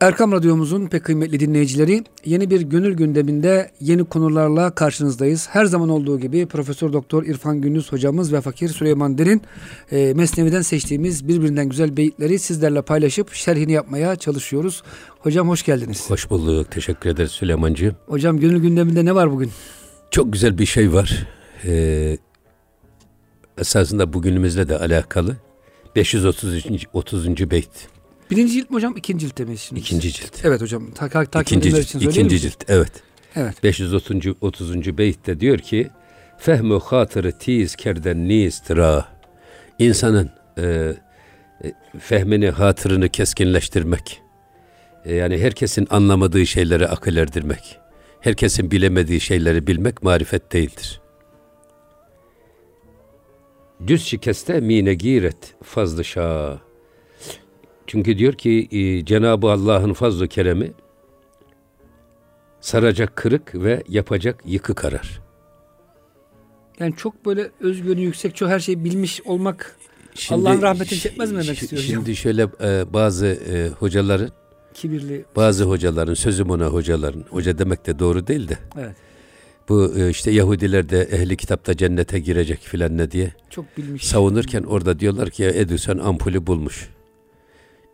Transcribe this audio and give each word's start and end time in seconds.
Erkam 0.00 0.32
Radyomuzun 0.32 0.86
pek 0.86 1.04
kıymetli 1.04 1.40
dinleyicileri 1.40 2.04
yeni 2.24 2.50
bir 2.50 2.60
gönül 2.60 2.94
gündeminde 2.94 3.70
yeni 3.80 4.04
konularla 4.04 4.70
karşınızdayız. 4.70 5.48
Her 5.50 5.64
zaman 5.64 5.88
olduğu 5.88 6.20
gibi 6.20 6.46
Profesör 6.46 6.92
Doktor 6.92 7.22
İrfan 7.22 7.60
Gündüz 7.60 7.92
hocamız 7.92 8.32
ve 8.32 8.40
Fakir 8.40 8.68
Süleyman 8.68 9.18
Derin 9.18 9.42
e, 9.92 10.14
Mesnevi'den 10.14 10.62
seçtiğimiz 10.62 11.28
birbirinden 11.28 11.68
güzel 11.68 11.96
beyitleri 11.96 12.38
sizlerle 12.38 12.82
paylaşıp 12.82 13.32
şerhini 13.32 13.72
yapmaya 13.72 14.16
çalışıyoruz. 14.16 14.82
Hocam 15.18 15.48
hoş 15.48 15.62
geldiniz. 15.62 16.10
Hoş 16.10 16.30
bulduk. 16.30 16.70
Teşekkür 16.70 17.10
ederiz 17.10 17.30
Süleymancığım. 17.30 17.96
Hocam 18.06 18.40
gönül 18.40 18.60
gündeminde 18.60 19.04
ne 19.04 19.14
var 19.14 19.32
bugün? 19.32 19.50
Çok 20.10 20.32
güzel 20.32 20.58
bir 20.58 20.66
şey 20.66 20.92
var. 20.92 21.26
Ee, 21.64 22.18
esasında 23.58 24.12
bugünümüzle 24.12 24.68
de 24.68 24.78
alakalı. 24.78 25.36
530. 25.96 26.66
30. 26.92 27.50
beyt. 27.50 27.95
Birinci 28.30 28.52
cilt 28.52 28.70
mi 28.70 28.74
hocam? 28.74 28.96
İkinci 28.96 29.26
ciltte 29.26 29.44
mi 29.44 29.58
şimdi? 29.58 29.80
İkinci 29.80 30.12
cilt. 30.12 30.44
Evet 30.44 30.60
hocam. 30.60 30.90
Ta, 30.90 31.08
ta, 31.08 31.24
ta 31.24 31.42
ikinci 31.42 31.70
cilt. 31.70 31.84
için 31.84 32.00
ikinci 32.00 32.40
cilt. 32.40 32.64
Evet. 32.68 32.92
Evet. 33.36 33.62
530. 33.62 34.16
30. 34.40 34.98
beytte 34.98 35.40
diyor 35.40 35.58
ki 35.58 35.90
Fehmu 36.38 36.80
hatırı 36.80 37.38
tiz 37.38 37.76
kerden 37.76 38.28
nistira 38.28 39.16
İnsanın 39.78 40.30
e, 40.58 40.62
e, 41.64 41.72
fehmini, 41.98 42.50
hatırını 42.50 43.08
keskinleştirmek. 43.08 44.22
E, 45.04 45.14
yani 45.14 45.38
herkesin 45.38 45.86
anlamadığı 45.90 46.46
şeyleri 46.46 46.88
akıl 46.88 47.16
erdirmek. 47.16 47.78
Herkesin 48.20 48.70
bilemediği 48.70 49.20
şeyleri 49.20 49.66
bilmek 49.66 50.02
marifet 50.02 50.52
değildir. 50.52 51.00
Düz 53.86 54.04
şikeste 54.04 54.60
mine 54.60 54.94
giret 54.94 55.54
fazlı 55.62 56.04
şah. 56.04 56.65
Çünkü 57.86 58.18
diyor 58.18 58.32
ki 58.32 58.68
e, 58.70 59.04
Cenab-ı 59.04 59.50
Allah'ın 59.50 59.92
fazl-ı 59.92 60.28
keremi 60.28 60.72
saracak 62.60 63.16
kırık 63.16 63.54
ve 63.54 63.82
yapacak 63.88 64.42
yıkık 64.44 64.84
arar. 64.84 65.20
Yani 66.80 66.96
çok 66.96 67.26
böyle 67.26 67.50
özgürlüğü 67.60 68.00
yüksek, 68.00 68.36
çok 68.36 68.48
her 68.48 68.60
şeyi 68.60 68.84
bilmiş 68.84 69.20
olmak 69.24 69.76
Allah'ın 70.30 70.62
rahmetini 70.62 70.98
çekmez 70.98 71.32
mi 71.32 71.42
demek 71.42 71.62
istiyor 71.62 71.82
Şimdi 71.82 72.16
şöyle 72.16 72.42
e, 72.42 72.92
bazı 72.92 73.26
e, 73.26 73.68
hocaların 73.68 74.30
kibirli 74.74 75.24
bazı 75.36 75.64
hocaların 75.64 76.14
sözüm 76.14 76.50
ona 76.50 76.66
hocaların 76.66 77.24
hoca 77.30 77.58
demek 77.58 77.86
de 77.86 77.98
doğru 77.98 78.26
değil 78.26 78.48
de. 78.48 78.58
Evet. 78.78 78.96
Bu 79.68 79.98
e, 79.98 80.10
işte 80.10 80.30
Yahudiler 80.30 80.88
de 80.88 81.02
ehli 81.02 81.36
kitapta 81.36 81.76
cennete 81.76 82.18
girecek 82.18 82.58
filan 82.58 82.98
ne 82.98 83.10
diye. 83.10 83.32
Çok 83.50 83.76
bilmiş. 83.76 84.06
Savunurken 84.06 84.62
orada 84.62 84.98
diyorlar 84.98 85.30
ki 85.30 85.42
ya 85.42 85.50
Edison 85.50 85.98
ampulü 85.98 86.46
bulmuş. 86.46 86.88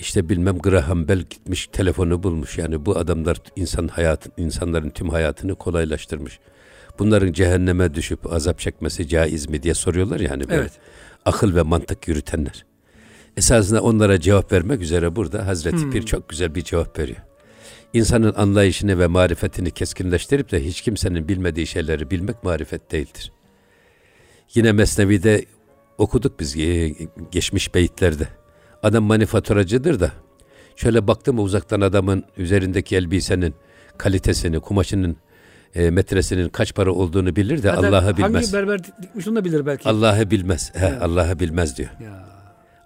İşte 0.03 0.29
bilmem 0.29 0.59
Graham 0.59 1.09
Bell 1.09 1.19
gitmiş 1.19 1.67
telefonu 1.67 2.23
bulmuş. 2.23 2.59
Yani 2.59 2.87
bu 2.87 2.99
adamlar 2.99 3.37
insan 3.57 3.89
hayat 3.89 4.29
insanların 4.37 4.91
tüm 4.91 5.09
hayatını 5.09 5.55
kolaylaştırmış. 5.55 6.39
Bunların 6.99 7.33
cehenneme 7.33 7.95
düşüp 7.95 8.33
azap 8.33 8.59
çekmesi 8.59 9.09
caiz 9.09 9.49
mi 9.49 9.63
diye 9.63 9.75
soruyorlar 9.75 10.21
yani 10.21 10.49
böyle. 10.49 10.61
Evet. 10.61 10.73
Akıl 11.25 11.55
ve 11.55 11.63
mantık 11.63 12.09
yürütenler. 12.09 12.65
Esasında 13.37 13.83
onlara 13.83 14.21
cevap 14.21 14.53
vermek 14.53 14.83
üzere 14.83 15.17
burada 15.17 15.47
Hazreti 15.47 15.83
hmm. 15.83 15.91
Pir 15.91 16.03
çok 16.03 16.29
güzel 16.29 16.55
bir 16.55 16.63
cevap 16.65 16.99
veriyor. 16.99 17.21
İnsanın 17.93 18.35
anlayışını 18.35 18.99
ve 18.99 19.07
marifetini 19.07 19.71
keskinleştirip 19.71 20.53
de 20.53 20.65
hiç 20.65 20.81
kimsenin 20.81 21.29
bilmediği 21.29 21.67
şeyleri 21.67 22.11
bilmek 22.11 22.45
marifet 22.45 22.93
değildir. 22.93 23.33
Yine 24.55 24.73
Mesnevi'de 24.73 25.45
okuduk 25.99 26.41
biz 26.41 26.57
e, 26.57 26.95
geçmiş 27.33 27.75
beyitlerde. 27.75 28.42
Adam 28.83 29.05
manifaturacıdır 29.05 30.01
da 30.01 30.13
şöyle 30.77 31.07
baktım 31.07 31.39
uzaktan 31.39 31.81
adamın 31.81 32.25
üzerindeki 32.37 32.97
elbisenin 32.97 33.55
kalitesini, 33.99 34.61
kumaşının 34.61 35.17
e, 35.75 35.91
metresinin 35.91 36.49
kaç 36.49 36.75
para 36.75 36.93
olduğunu 36.93 37.37
bilir 37.37 37.63
de 37.63 37.73
Allah'ı 37.73 38.17
bilmez. 38.17 38.35
Hangi 38.35 38.53
berber 38.53 38.81
dikmiş 39.03 39.29
onu 39.29 39.37
da 39.37 39.45
bilir 39.45 39.67
belki. 39.67 39.89
Allah'ı 39.89 40.31
bilmez. 40.31 40.73
He, 40.75 40.99
Allah'ı 41.01 41.41
bilmez 41.41 41.77
diyor. 41.77 41.91
Ya. 42.05 42.29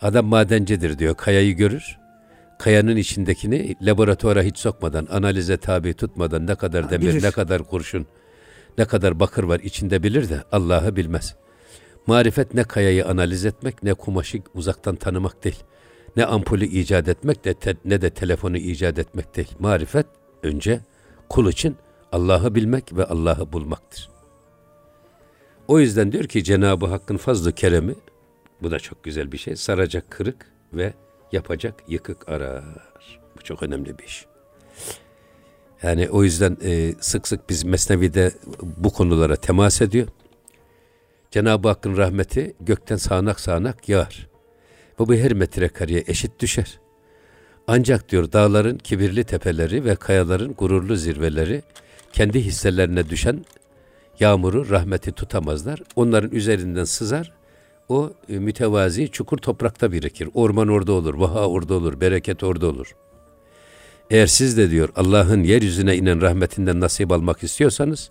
Adam 0.03 0.27
madencidir 0.27 0.99
diyor. 0.99 1.15
Kayayı 1.15 1.57
görür. 1.57 1.99
Kayanın 2.59 2.97
içindekini 2.97 3.77
laboratuvara 3.83 4.43
hiç 4.43 4.59
sokmadan, 4.59 5.07
analize 5.11 5.57
tabi 5.57 5.95
tutmadan 5.95 6.47
ne 6.47 6.55
kadar 6.55 6.91
demir, 6.91 7.09
bilir. 7.09 7.23
ne 7.23 7.31
kadar 7.31 7.63
kurşun, 7.63 8.07
ne 8.79 8.85
kadar 8.85 9.21
bakır 9.21 9.45
var 9.45 9.61
içinde 9.61 10.03
bilir 10.03 10.29
de 10.29 10.43
Allah'ı 10.53 10.97
bilmez. 10.97 11.35
Marifet 12.07 12.55
ne 12.55 12.65
kayayı 12.65 13.07
analiz 13.07 13.45
etmek, 13.45 13.83
ne 13.83 13.95
kumaşı 13.95 14.39
uzaktan 14.55 14.97
tanımak 14.97 15.45
değil. 15.45 15.63
Ne 16.17 16.25
ampulü 16.25 16.65
icat 16.65 17.09
etmek 17.09 17.45
de 17.45 17.55
te, 17.55 17.77
ne 17.85 18.03
de 18.03 18.11
telefonu 18.11 18.57
icat 18.57 18.99
etmek 18.99 19.37
değil. 19.37 19.55
Marifet 19.59 20.07
önce 20.43 20.81
kul 21.29 21.51
için 21.51 21.77
Allah'ı 22.13 22.55
bilmek 22.55 22.97
ve 22.97 23.05
Allah'ı 23.05 23.53
bulmaktır. 23.53 24.11
O 25.69 25.81
yüzden 25.81 26.13
diyor 26.13 26.25
ki 26.25 26.45
Cenab-ı 26.45 26.87
Hakk'ın 26.87 27.17
fazlı 27.17 27.53
keremi, 27.53 27.95
bu 28.63 28.71
da 28.71 28.79
çok 28.79 29.05
güzel 29.05 29.33
bir 29.33 29.39
şey, 29.39 29.57
saracak 29.57 30.11
kırık 30.11 30.47
ve 30.73 30.95
yapacak 31.33 31.83
yıkık 31.89 32.29
arar. 32.29 32.65
Bu 33.37 33.43
çok 33.43 33.63
önemli 33.63 33.99
bir 33.99 34.05
iş. 34.05 34.27
Yani 35.83 36.11
o 36.11 36.25
yüzden 36.25 36.57
e, 36.63 36.93
sık 37.01 37.29
sık 37.29 37.51
biz 37.51 37.65
Mesnevi'de 37.65 38.33
bu 38.63 38.93
konulara 38.93 39.37
temas 39.37 39.83
ediyor. 39.83 40.09
Cenab-ı 41.31 41.69
Hakk'ın 41.69 41.97
rahmeti 41.97 42.57
gökten 42.61 42.97
sağanak 42.97 43.41
sağanak 43.41 43.89
yağar. 43.89 44.29
Bu 44.99 45.15
her 45.15 45.33
metrekareye 45.33 46.05
eşit 46.07 46.41
düşer. 46.41 46.79
Ancak 47.67 48.09
diyor 48.09 48.33
dağların 48.33 48.79
kibirli 48.79 49.25
tepeleri 49.25 49.85
ve 49.85 49.95
kayaların 49.95 50.55
gururlu 50.55 50.97
zirveleri 50.97 51.63
kendi 52.13 52.41
hisselerine 52.41 53.09
düşen 53.09 53.45
yağmuru, 54.21 54.71
rahmeti 54.71 55.13
tutamazlar. 55.13 55.83
Onların 55.97 56.31
üzerinden 56.31 56.85
sızar. 56.85 57.33
O 57.89 58.13
e, 58.29 58.39
mütevazi 58.39 59.11
çukur 59.11 59.39
toprakta 59.39 59.93
birikir. 59.93 60.29
Orman 60.35 60.69
orada 60.69 60.93
olur, 60.93 61.15
vaha 61.15 61.49
orada 61.49 61.75
olur, 61.75 62.01
bereket 62.01 62.43
orada 62.43 62.67
olur. 62.67 62.97
Eğer 64.11 64.27
siz 64.27 64.57
de 64.57 64.71
diyor 64.71 64.89
Allah'ın 64.97 65.43
yeryüzüne 65.43 65.97
inen 65.97 66.21
rahmetinden 66.21 66.81
nasip 66.81 67.13
almak 67.13 67.43
istiyorsanız 67.43 68.11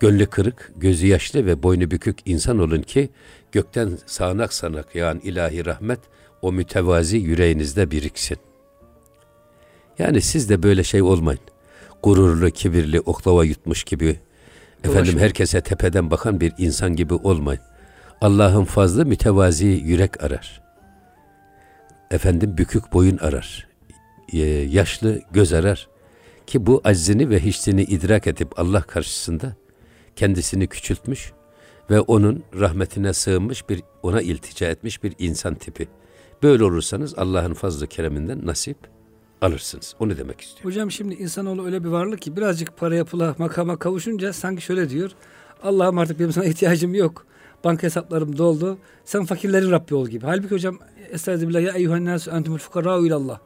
gönlü 0.00 0.26
kırık, 0.26 0.72
gözü 0.76 1.06
yaşlı 1.06 1.46
ve 1.46 1.62
boynu 1.62 1.90
bükük 1.90 2.18
insan 2.24 2.58
olun 2.58 2.82
ki 2.82 3.10
gökten 3.52 3.98
sağanak 4.06 4.52
sanak 4.52 4.94
yağan 4.94 5.20
ilahi 5.24 5.66
rahmet 5.66 6.00
o 6.42 6.52
mütevazi 6.52 7.16
yüreğinizde 7.16 7.90
biriksin. 7.90 8.38
Yani 9.98 10.20
siz 10.20 10.50
de 10.50 10.62
böyle 10.62 10.84
şey 10.84 11.02
olmayın. 11.02 11.40
Gururlu, 12.02 12.50
kibirli, 12.50 13.00
oklava 13.00 13.44
yutmuş 13.44 13.84
gibi, 13.84 14.20
efendim 14.84 15.18
herkese 15.18 15.60
tepeden 15.60 16.10
bakan 16.10 16.40
bir 16.40 16.52
insan 16.58 16.96
gibi 16.96 17.14
olmayın. 17.14 17.60
Allah'ın 18.20 18.64
fazla 18.64 19.04
mütevazi 19.04 19.66
yürek 19.66 20.24
arar. 20.24 20.62
Efendim 22.10 22.58
bükük 22.58 22.92
boyun 22.92 23.18
arar. 23.18 23.68
Yaşlı 24.68 25.20
göz 25.32 25.52
arar. 25.52 25.88
Ki 26.46 26.66
bu 26.66 26.80
aczini 26.84 27.30
ve 27.30 27.40
hiçliğini 27.40 27.82
idrak 27.82 28.26
edip 28.26 28.58
Allah 28.58 28.80
karşısında 28.82 29.56
kendisini 30.16 30.66
küçültmüş 30.66 31.32
ve 31.90 32.00
onun 32.00 32.42
rahmetine 32.60 33.12
sığınmış 33.12 33.68
bir, 33.68 33.82
ona 34.02 34.22
iltica 34.22 34.66
etmiş 34.66 35.02
bir 35.02 35.14
insan 35.18 35.54
tipi. 35.54 35.88
Böyle 36.42 36.64
olursanız 36.64 37.18
Allah'ın 37.18 37.54
fazla 37.54 37.86
kereminden 37.86 38.46
nasip 38.46 38.76
alırsınız. 39.42 39.94
Onu 39.98 40.16
demek 40.16 40.40
istiyorum. 40.40 40.70
Hocam 40.70 40.90
şimdi 40.90 41.14
insanoğlu 41.14 41.64
öyle 41.64 41.84
bir 41.84 41.88
varlık 41.88 42.22
ki 42.22 42.36
birazcık 42.36 42.76
para 42.76 43.04
pula 43.04 43.34
makama 43.38 43.78
kavuşunca 43.78 44.32
sanki 44.32 44.62
şöyle 44.62 44.90
diyor. 44.90 45.10
Allah'ım 45.62 45.98
artık 45.98 46.18
benim 46.18 46.32
sana 46.32 46.44
ihtiyacım 46.50 46.94
yok. 46.94 47.26
Banka 47.64 47.82
hesaplarım 47.82 48.38
doldu. 48.38 48.78
Sen 49.04 49.24
fakirlerin 49.24 49.70
Rabbi 49.70 49.94
ol 49.94 50.08
gibi. 50.08 50.26
Halbuki 50.26 50.54
hocam 50.54 50.78
Estağfirullah 51.10 51.60
ya 51.60 51.72
eyyühen 51.72 52.04
nasu 52.04 52.30
entumul 52.30 52.58
fukarâ 52.58 52.98
ilallah. 52.98 53.38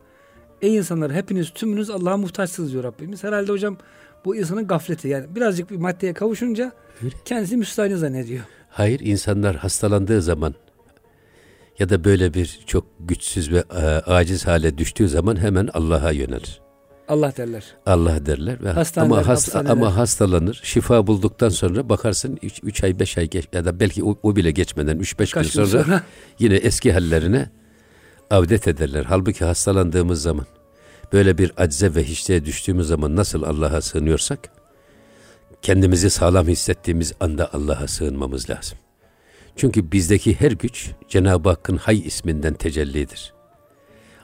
Ey 0.63 0.77
insanlar 0.77 1.13
hepiniz 1.13 1.51
tümünüz 1.51 1.91
Allah'a 1.91 2.17
muhtaçsınız 2.17 2.73
diyor 2.73 2.85
Rabbimiz. 2.85 3.25
Herhalde 3.25 3.53
hocam 3.53 3.77
bu 4.25 4.37
insanın 4.37 4.67
gafleti. 4.67 5.09
Yani 5.09 5.35
birazcık 5.35 5.71
bir 5.71 5.77
maddeye 5.77 6.13
kavuşunca 6.13 6.73
kendisi 7.25 7.57
müstahini 7.57 7.97
zannediyor. 7.97 8.45
Hayır 8.71 9.01
insanlar 9.01 9.57
hastalandığı 9.57 10.23
zaman 10.23 10.55
ya 11.79 11.89
da 11.89 12.05
böyle 12.05 12.35
bir 12.35 12.61
çok 12.67 12.87
güçsüz 13.01 13.53
ve 13.53 13.65
e, 13.71 13.83
aciz 14.07 14.47
hale 14.47 14.79
düştüğü 14.79 15.09
zaman 15.09 15.37
hemen 15.37 15.69
Allah'a 15.75 16.11
yönelir. 16.13 16.61
Allah 17.09 17.33
derler. 17.37 17.65
Allah 17.87 18.27
derler 18.27 18.65
ve 18.65 18.71
Hastaneler, 18.71 19.17
ama 19.17 19.27
hasta, 19.27 19.65
ama 19.69 19.97
hastalanır. 19.97 20.61
Şifa 20.63 21.07
bulduktan 21.07 21.49
sonra 21.49 21.89
bakarsın 21.89 22.39
3 22.63 22.85
ay 22.85 22.99
5 22.99 23.19
ay 23.19 23.29
geç 23.29 23.49
ya 23.53 23.65
da 23.65 23.81
belki 23.81 24.05
o, 24.05 24.19
o 24.23 24.37
bile 24.37 24.51
geçmeden 24.51 24.99
3-5 24.99 25.35
gün 25.35 25.49
sonra, 25.49 25.67
sonra 25.67 26.03
yine 26.39 26.55
eski 26.55 26.93
hallerine 26.93 27.51
avdet 28.31 28.69
ederler. 28.69 29.05
Halbuki 29.09 29.45
hastalandığımız 29.45 30.23
zaman 30.23 30.47
böyle 31.13 31.39
bir 31.39 31.53
acize 31.57 31.95
ve 31.95 32.05
hiçliğe 32.05 32.45
düştüğümüz 32.45 32.87
zaman 32.87 33.17
nasıl 33.17 33.43
Allah'a 33.43 33.81
sığınıyorsak 33.81 34.51
kendimizi 35.63 36.11
sağlam 36.11 36.49
hissettiğimiz 36.49 37.13
anda 37.21 37.51
Allah'a 37.53 37.89
sığınmamız 37.89 38.51
lazım. 38.51 38.79
Çünkü 39.57 39.93
bizdeki 39.93 40.41
her 40.41 40.53
güç 40.53 40.91
Cenab-ı 41.09 41.49
Hakk'ın 41.49 41.77
Hay 41.77 41.99
isminden 41.99 42.55
tecellidir. 42.55 43.35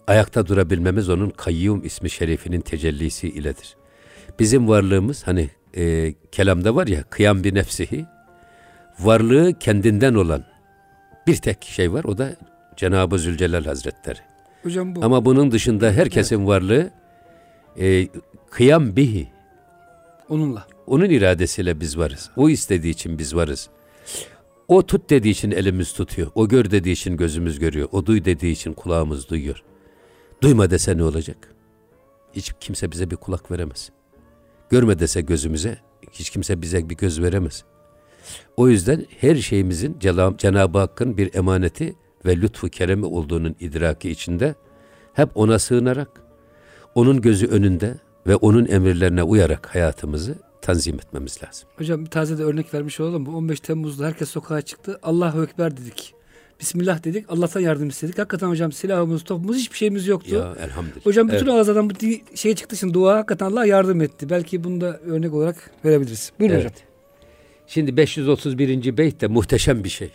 Ayakta 0.06 0.46
durabilmemiz 0.46 1.08
onun 1.08 1.30
kayyum 1.30 1.84
ismi 1.84 2.10
şerifinin 2.10 2.60
tecellisi 2.60 3.28
iledir. 3.28 3.76
Bizim 4.38 4.68
varlığımız 4.68 5.26
hani 5.26 5.50
e, 5.76 6.14
kelamda 6.32 6.74
var 6.74 6.86
ya 6.86 7.02
kıyam 7.02 7.44
bir 7.44 7.54
nefsihi 7.54 8.06
varlığı 8.98 9.58
kendinden 9.58 10.14
olan 10.14 10.44
bir 11.26 11.36
tek 11.36 11.64
şey 11.64 11.92
var 11.92 12.04
o 12.04 12.18
da 12.18 12.36
Cenab-ı 12.76 13.18
Zülcelal 13.18 13.64
Hazretleri. 13.64 14.33
Hocam 14.64 14.94
bu. 14.94 15.04
Ama 15.04 15.24
bunun 15.24 15.52
dışında 15.52 15.92
herkesin 15.92 16.38
evet. 16.38 16.48
varlığı 16.48 16.90
e, 17.78 18.08
kıyam 18.50 18.96
bihi. 18.96 19.28
Onunla. 20.28 20.66
Onun 20.86 21.10
iradesiyle 21.10 21.80
biz 21.80 21.98
varız. 21.98 22.30
O 22.36 22.48
istediği 22.48 22.90
için 22.90 23.18
biz 23.18 23.34
varız. 23.34 23.68
O 24.68 24.86
tut 24.86 25.10
dediği 25.10 25.30
için 25.30 25.50
elimiz 25.50 25.92
tutuyor. 25.92 26.30
O 26.34 26.48
gör 26.48 26.70
dediği 26.70 26.92
için 26.92 27.16
gözümüz 27.16 27.58
görüyor. 27.58 27.88
O 27.92 28.06
duy 28.06 28.24
dediği 28.24 28.52
için 28.52 28.72
kulağımız 28.72 29.28
duyuyor. 29.28 29.62
Duyma 30.42 30.70
dese 30.70 30.96
ne 30.96 31.04
olacak? 31.04 31.54
Hiç 32.32 32.52
kimse 32.60 32.90
bize 32.90 33.10
bir 33.10 33.16
kulak 33.16 33.50
veremez. 33.50 33.90
Görme 34.70 34.98
dese 34.98 35.20
gözümüze 35.20 35.78
hiç 36.12 36.30
kimse 36.30 36.62
bize 36.62 36.90
bir 36.90 36.96
göz 36.96 37.22
veremez. 37.22 37.64
O 38.56 38.68
yüzden 38.68 39.06
her 39.20 39.36
şeyimizin 39.36 39.98
Cenab-ı 40.38 40.78
Hakk'ın 40.78 41.16
bir 41.16 41.34
emaneti 41.34 41.94
ve 42.26 42.36
lütfu 42.36 42.68
keremi 42.68 43.06
olduğunun 43.06 43.56
idraki 43.60 44.10
içinde 44.10 44.54
hep 45.12 45.28
ona 45.34 45.58
sığınarak, 45.58 46.08
onun 46.94 47.20
gözü 47.20 47.46
önünde 47.46 47.94
ve 48.26 48.36
onun 48.36 48.66
emirlerine 48.66 49.22
uyarak 49.22 49.74
hayatımızı 49.74 50.34
tanzim 50.62 50.94
etmemiz 50.94 51.38
lazım. 51.44 51.68
Hocam 51.76 52.04
bir 52.04 52.10
taze 52.10 52.38
de 52.38 52.42
örnek 52.42 52.74
vermiş 52.74 53.00
olalım. 53.00 53.26
Bu 53.26 53.36
15 53.36 53.60
Temmuz'da 53.60 54.06
herkes 54.06 54.28
sokağa 54.28 54.62
çıktı. 54.62 54.98
Allahu 55.02 55.44
Ekber 55.44 55.76
dedik. 55.76 56.14
Bismillah 56.60 57.04
dedik. 57.04 57.24
Allah'tan 57.28 57.60
yardım 57.60 57.88
istedik. 57.88 58.18
Hakikaten 58.18 58.48
hocam 58.48 58.72
silahımız, 58.72 59.24
topumuz 59.24 59.56
hiçbir 59.56 59.76
şeyimiz 59.76 60.06
yoktu. 60.06 60.34
Ya 60.34 60.54
elhamdülillah. 60.64 61.06
Hocam 61.06 61.28
bütün 61.28 61.38
evet. 61.38 61.48
ağızlardan 61.48 61.90
bu 61.90 61.94
şey 62.36 62.54
çıktı 62.54 62.76
şimdi 62.76 62.94
dua 62.94 63.16
hakikaten 63.16 63.46
Allah 63.46 63.66
yardım 63.66 64.00
etti. 64.00 64.30
Belki 64.30 64.64
bunu 64.64 64.80
da 64.80 64.98
örnek 64.98 65.34
olarak 65.34 65.70
verebiliriz. 65.84 66.32
Buyurun 66.40 66.54
evet. 66.54 66.64
hocam. 66.64 66.88
Şimdi 67.66 67.96
531. 67.96 68.96
beyt 68.96 69.20
de 69.20 69.26
muhteşem 69.26 69.84
bir 69.84 69.88
şey. 69.88 70.10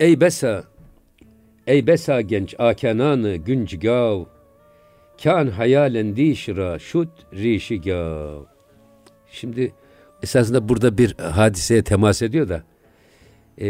Ey 0.00 0.20
besa, 0.20 0.64
ey 1.66 1.86
besa 1.86 2.20
genç 2.20 2.54
akenanı 2.58 3.36
güncigav, 3.36 4.24
kan 5.22 5.46
hayalen 5.46 6.16
dişra 6.16 6.78
şut 6.78 7.08
rişigav. 7.32 8.42
Şimdi 9.30 9.72
esasında 10.22 10.68
burada 10.68 10.98
bir 10.98 11.18
hadiseye 11.18 11.82
temas 11.82 12.22
ediyor 12.22 12.48
da 12.48 12.62
e, 13.60 13.66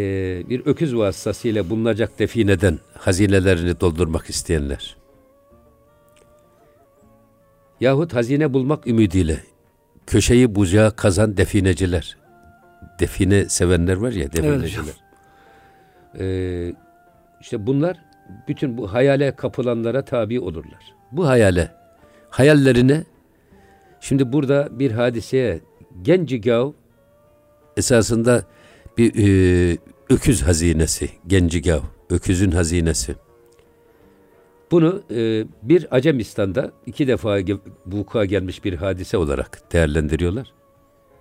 bir 0.49 0.67
öküz 0.67 0.97
vasıtasıyla 0.97 1.71
bulunacak 1.71 2.19
defineden 2.19 2.79
hazinelerini 2.99 3.81
doldurmak 3.81 4.31
isteyenler. 4.31 4.97
Yahut 7.81 8.15
hazine 8.15 8.53
bulmak 8.53 8.87
ümidiyle 8.87 9.41
köşeyi 10.07 10.55
bucağı 10.55 10.97
kazan 10.97 11.37
defineciler. 11.37 12.17
Define 13.01 13.49
sevenler 13.49 13.97
var 13.97 14.13
ya 14.13 14.33
defineciler. 14.33 14.85
Evet 14.85 15.04
ee, 16.19 16.73
işte 17.41 17.67
bunlar 17.67 17.97
bütün 18.49 18.79
bu 18.79 18.93
hayale 18.93 19.37
kapılanlara 19.37 20.05
tabi 20.05 20.41
olurlar. 20.41 20.95
Bu 21.13 21.27
hayale, 21.29 21.71
hayallerine 22.31 23.05
şimdi 24.01 24.33
burada 24.33 24.69
bir 24.79 24.91
hadiseye 24.91 25.61
Gencigav 26.03 26.73
esasında 27.77 28.45
bir 28.99 29.13
e, 29.17 29.79
öküz 30.11 30.43
hazinesi, 30.43 31.11
Gencigav, 31.27 31.81
öküzün 32.11 32.51
hazinesi. 32.51 33.15
Bunu 34.71 35.03
e, 35.11 35.45
bir 35.63 35.87
Acemistan'da 35.91 36.73
iki 36.87 37.09
defa 37.09 37.39
vuku'a 37.87 38.25
gelmiş 38.25 38.65
bir 38.65 38.75
hadise 38.75 39.17
olarak 39.17 39.73
değerlendiriyorlar. 39.73 40.53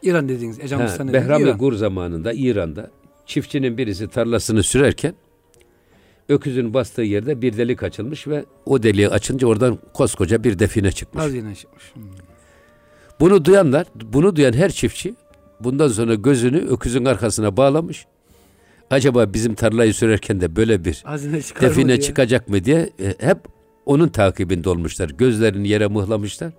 İran 0.02 0.30
dediğiniz 0.30 0.60
Acemistan 0.60 1.08
dediğiniz 1.08 1.30
Behram-ı 1.30 1.58
Gur 1.58 1.74
zamanında 1.74 2.34
İran'da 2.34 2.92
çiftçinin 3.26 3.78
birisi 3.78 4.08
tarlasını 4.08 4.64
sürerken 4.64 5.14
öküzün 6.30 6.74
bastığı 6.74 7.02
yerde 7.02 7.42
bir 7.42 7.58
delik 7.58 7.84
açılmış 7.84 8.28
ve 8.28 8.46
o 8.66 8.84
deliği 8.84 9.10
açınca 9.10 9.48
oradan 9.48 9.80
koskoca 9.94 10.44
bir 10.44 10.60
define 10.60 10.92
çıkmış. 10.92 11.24
Hazine 11.24 11.56
çıkmış. 11.56 11.84
Hmm. 11.94 12.04
Bunu 13.20 13.46
duyanlar, 13.46 13.88
bunu 13.96 14.36
duyan 14.36 14.54
her 14.54 14.72
çiftçi 14.72 15.16
bundan 15.60 15.88
sonra 15.88 16.16
gözünü 16.16 16.58
öküzün 16.58 17.06
arkasına 17.06 17.58
bağlamış. 17.58 18.06
Acaba 18.90 19.34
bizim 19.34 19.56
tarlayı 19.56 19.94
sürerken 19.94 20.42
de 20.42 20.56
böyle 20.56 20.86
bir 20.86 21.04
define 21.62 21.94
mı 21.96 22.02
çıkacak 22.02 22.50
mı 22.50 22.64
diye 22.64 22.90
e, 23.00 23.16
hep 23.20 23.38
onun 23.86 24.08
takibinde 24.08 24.70
olmuşlar. 24.70 25.10
Gözlerini 25.10 25.68
yere 25.68 25.88
mıhlamışlar. 25.88 26.54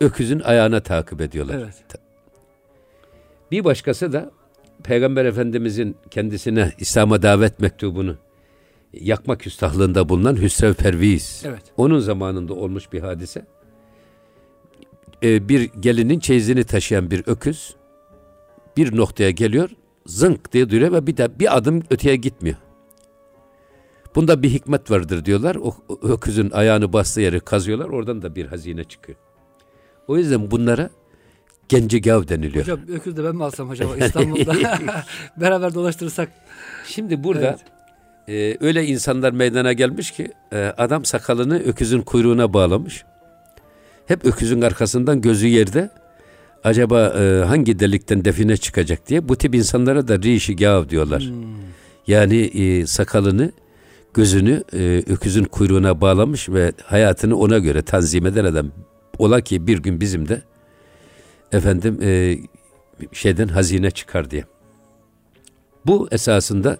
Öküzün 0.00 0.40
ayağına 0.40 0.80
takip 0.80 1.20
ediyorlar. 1.20 1.58
Evet. 1.58 1.74
Bir 3.50 3.64
başkası 3.64 4.12
da 4.12 4.30
Peygamber 4.84 5.24
Efendimizin 5.24 5.96
kendisine 6.10 6.72
İslam'a 6.78 7.22
davet 7.22 7.60
mektubunu 7.60 8.16
yakma 8.92 9.38
küstahlığında 9.38 10.08
bulunan 10.08 10.42
Hüsrev 10.42 10.74
Perviz. 10.74 11.42
Evet. 11.46 11.62
Onun 11.76 11.98
zamanında 11.98 12.54
olmuş 12.54 12.92
bir 12.92 13.00
hadise. 13.00 13.46
Ee, 15.22 15.48
bir 15.48 15.70
gelinin 15.80 16.20
çeyizini 16.20 16.64
taşıyan 16.64 17.10
bir 17.10 17.22
öküz 17.26 17.76
bir 18.76 18.96
noktaya 18.96 19.30
geliyor, 19.30 19.70
zınk 20.06 20.52
diye 20.52 20.70
duruyor 20.70 20.92
ve 20.92 21.06
bir 21.06 21.16
de 21.16 21.38
bir 21.38 21.56
adım 21.56 21.82
öteye 21.90 22.16
gitmiyor. 22.16 22.56
Bunda 24.14 24.42
bir 24.42 24.50
hikmet 24.50 24.90
vardır 24.90 25.24
diyorlar. 25.24 25.56
O 25.56 25.74
öküzün 26.02 26.50
ayağını 26.50 26.92
bastığı 26.92 27.20
yeri 27.20 27.40
kazıyorlar. 27.40 27.88
Oradan 27.88 28.22
da 28.22 28.34
bir 28.34 28.46
hazine 28.46 28.84
çıkıyor. 28.84 29.18
O 30.08 30.16
yüzden 30.16 30.50
bunlara 30.50 30.90
Gencegav 31.70 32.28
deniliyor. 32.28 32.64
Hocam 32.64 32.80
öküz 32.92 33.16
de 33.16 33.24
ben 33.24 33.36
mi 33.36 33.44
alsam 33.44 33.68
hocam 33.68 33.90
İstanbul'da 34.00 34.54
beraber 35.36 35.74
dolaştırırsak. 35.74 36.28
Şimdi 36.86 37.24
burada 37.24 37.58
evet. 38.28 38.58
e, 38.60 38.66
öyle 38.66 38.86
insanlar 38.86 39.32
meydana 39.32 39.72
gelmiş 39.72 40.10
ki 40.10 40.32
e, 40.52 40.58
adam 40.58 41.04
sakalını 41.04 41.58
öküzün 41.58 42.02
kuyruğuna 42.02 42.52
bağlamış. 42.52 43.04
Hep 44.06 44.24
öküzün 44.24 44.62
arkasından 44.62 45.20
gözü 45.20 45.46
yerde. 45.46 45.90
Acaba 46.64 47.06
e, 47.06 47.44
hangi 47.44 47.78
delikten 47.78 48.24
define 48.24 48.56
çıkacak 48.56 49.08
diye 49.08 49.28
bu 49.28 49.36
tip 49.36 49.54
insanlara 49.54 50.08
da 50.08 50.18
rişi 50.18 50.56
gav 50.56 50.88
diyorlar. 50.88 51.22
Hmm. 51.22 51.44
Yani 52.06 52.36
e, 52.36 52.86
sakalını 52.86 53.52
gözünü 54.14 54.64
e, 54.72 55.02
öküzün 55.12 55.44
kuyruğuna 55.44 56.00
bağlamış 56.00 56.48
ve 56.48 56.72
hayatını 56.84 57.36
ona 57.36 57.58
göre 57.58 57.82
tanzim 57.82 58.26
eden 58.26 58.44
adam. 58.44 58.70
Ola 59.18 59.40
ki 59.40 59.66
bir 59.66 59.78
gün 59.78 60.00
bizim 60.00 60.28
de 60.28 60.42
efendim 61.52 61.98
e, 62.02 62.38
şeyden 63.12 63.48
hazine 63.48 63.90
çıkar 63.90 64.30
diye. 64.30 64.44
Bu 65.86 66.08
esasında 66.10 66.78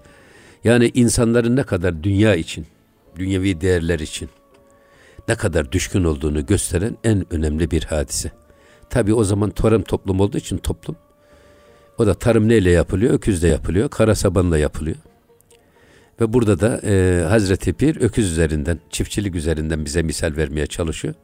yani 0.65 0.91
insanların 0.95 1.57
ne 1.57 1.63
kadar 1.63 2.03
dünya 2.03 2.35
için, 2.35 2.67
dünyevi 3.17 3.61
değerler 3.61 3.99
için 3.99 4.29
ne 5.29 5.35
kadar 5.35 5.73
düşkün 5.73 6.05
olduğunu 6.05 6.47
gösteren 6.47 6.97
en 7.05 7.35
önemli 7.35 7.71
bir 7.71 7.85
hadise. 7.85 8.31
Tabi 8.91 9.15
o 9.15 9.25
zaman 9.25 9.51
tarım 9.51 9.83
toplum 9.83 10.21
olduğu 10.21 10.39
için 10.39 10.59
toplum 10.59 10.97
o 11.99 12.07
da 12.07 12.15
tarım 12.15 12.49
neyle 12.49 12.71
yapılıyor? 12.71 13.15
Öküzle 13.15 13.49
yapılıyor, 13.49 13.89
kara 13.89 14.15
sabanla 14.15 14.59
yapılıyor. 14.59 14.97
Ve 16.21 16.33
burada 16.33 16.61
da 16.61 16.81
e, 16.85 17.25
Hazreti 17.29 17.73
Pir 17.73 17.97
öküz 18.01 18.33
üzerinden, 18.33 18.81
çiftçilik 18.91 19.35
üzerinden 19.35 19.85
bize 19.85 20.03
misal 20.03 20.37
vermeye 20.37 20.67
çalışıyor. 20.67 21.15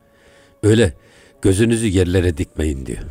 Öyle 0.63 0.93
gözünüzü 1.43 1.87
yerlere 1.87 2.37
dikmeyin 2.37 2.87
diyor 2.87 3.03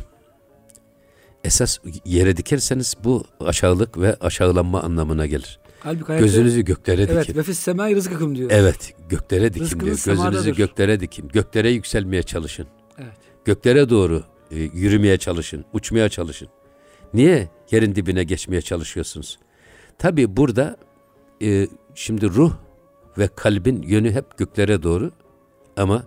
esas 1.46 1.78
yere 2.04 2.36
dikerseniz 2.36 2.94
bu 3.04 3.24
aşağılık 3.40 4.00
ve 4.00 4.16
aşağılanma 4.20 4.82
anlamına 4.82 5.26
gelir. 5.26 5.58
Halbuki 5.80 6.18
Gözünüzü 6.18 6.62
göklere 6.62 7.02
dikin. 7.02 7.14
Evet, 7.14 7.36
vefis 7.36 7.58
semai 7.58 7.96
rızkıkım 7.96 8.36
diyor. 8.36 8.50
Evet, 8.52 8.94
göklere 9.08 9.54
dikin 9.54 9.64
Rızkınız 9.64 10.06
diyor. 10.06 10.16
Gözünüzü 10.16 10.54
göklere 10.54 11.00
dikin. 11.00 11.28
Göklere 11.28 11.70
yükselmeye 11.70 12.22
çalışın. 12.22 12.66
Evet. 12.98 13.16
Göklere 13.44 13.88
doğru 13.88 14.24
e, 14.50 14.58
yürümeye 14.58 15.18
çalışın, 15.18 15.64
uçmaya 15.72 16.08
çalışın. 16.08 16.48
Niye 17.14 17.48
yerin 17.70 17.94
dibine 17.94 18.24
geçmeye 18.24 18.62
çalışıyorsunuz? 18.62 19.38
Tabi 19.98 20.36
burada 20.36 20.76
e, 21.42 21.68
şimdi 21.94 22.26
ruh 22.26 22.52
ve 23.18 23.28
kalbin 23.36 23.82
yönü 23.82 24.12
hep 24.12 24.38
göklere 24.38 24.82
doğru 24.82 25.12
ama 25.76 26.04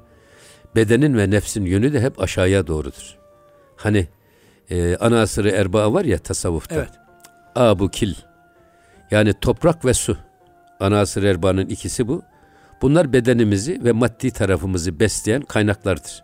bedenin 0.76 1.18
ve 1.18 1.30
nefsin 1.30 1.66
yönü 1.66 1.94
de 1.94 2.02
hep 2.02 2.22
aşağıya 2.22 2.68
doğrudur. 2.68 3.18
Hani 3.76 4.08
e, 4.70 4.96
ana 4.96 5.22
asırı 5.22 5.50
erbaa 5.50 5.94
var 5.94 6.06
ya 6.06 6.18
tasavvufta. 6.18 6.76
Evet. 6.76 6.92
Abu 7.56 7.90
kil. 7.90 8.16
Yani 9.12 9.34
toprak 9.34 9.86
ve 9.86 9.94
su. 9.94 10.18
Ana 10.80 11.00
asır 11.00 11.24
erbaanın 11.24 11.68
ikisi 11.68 12.08
bu. 12.08 12.24
Bunlar 12.82 13.14
bedenimizi 13.14 13.84
ve 13.84 13.92
maddi 13.92 14.32
tarafımızı 14.32 15.00
besleyen 15.00 15.42
kaynaklardır. 15.42 16.24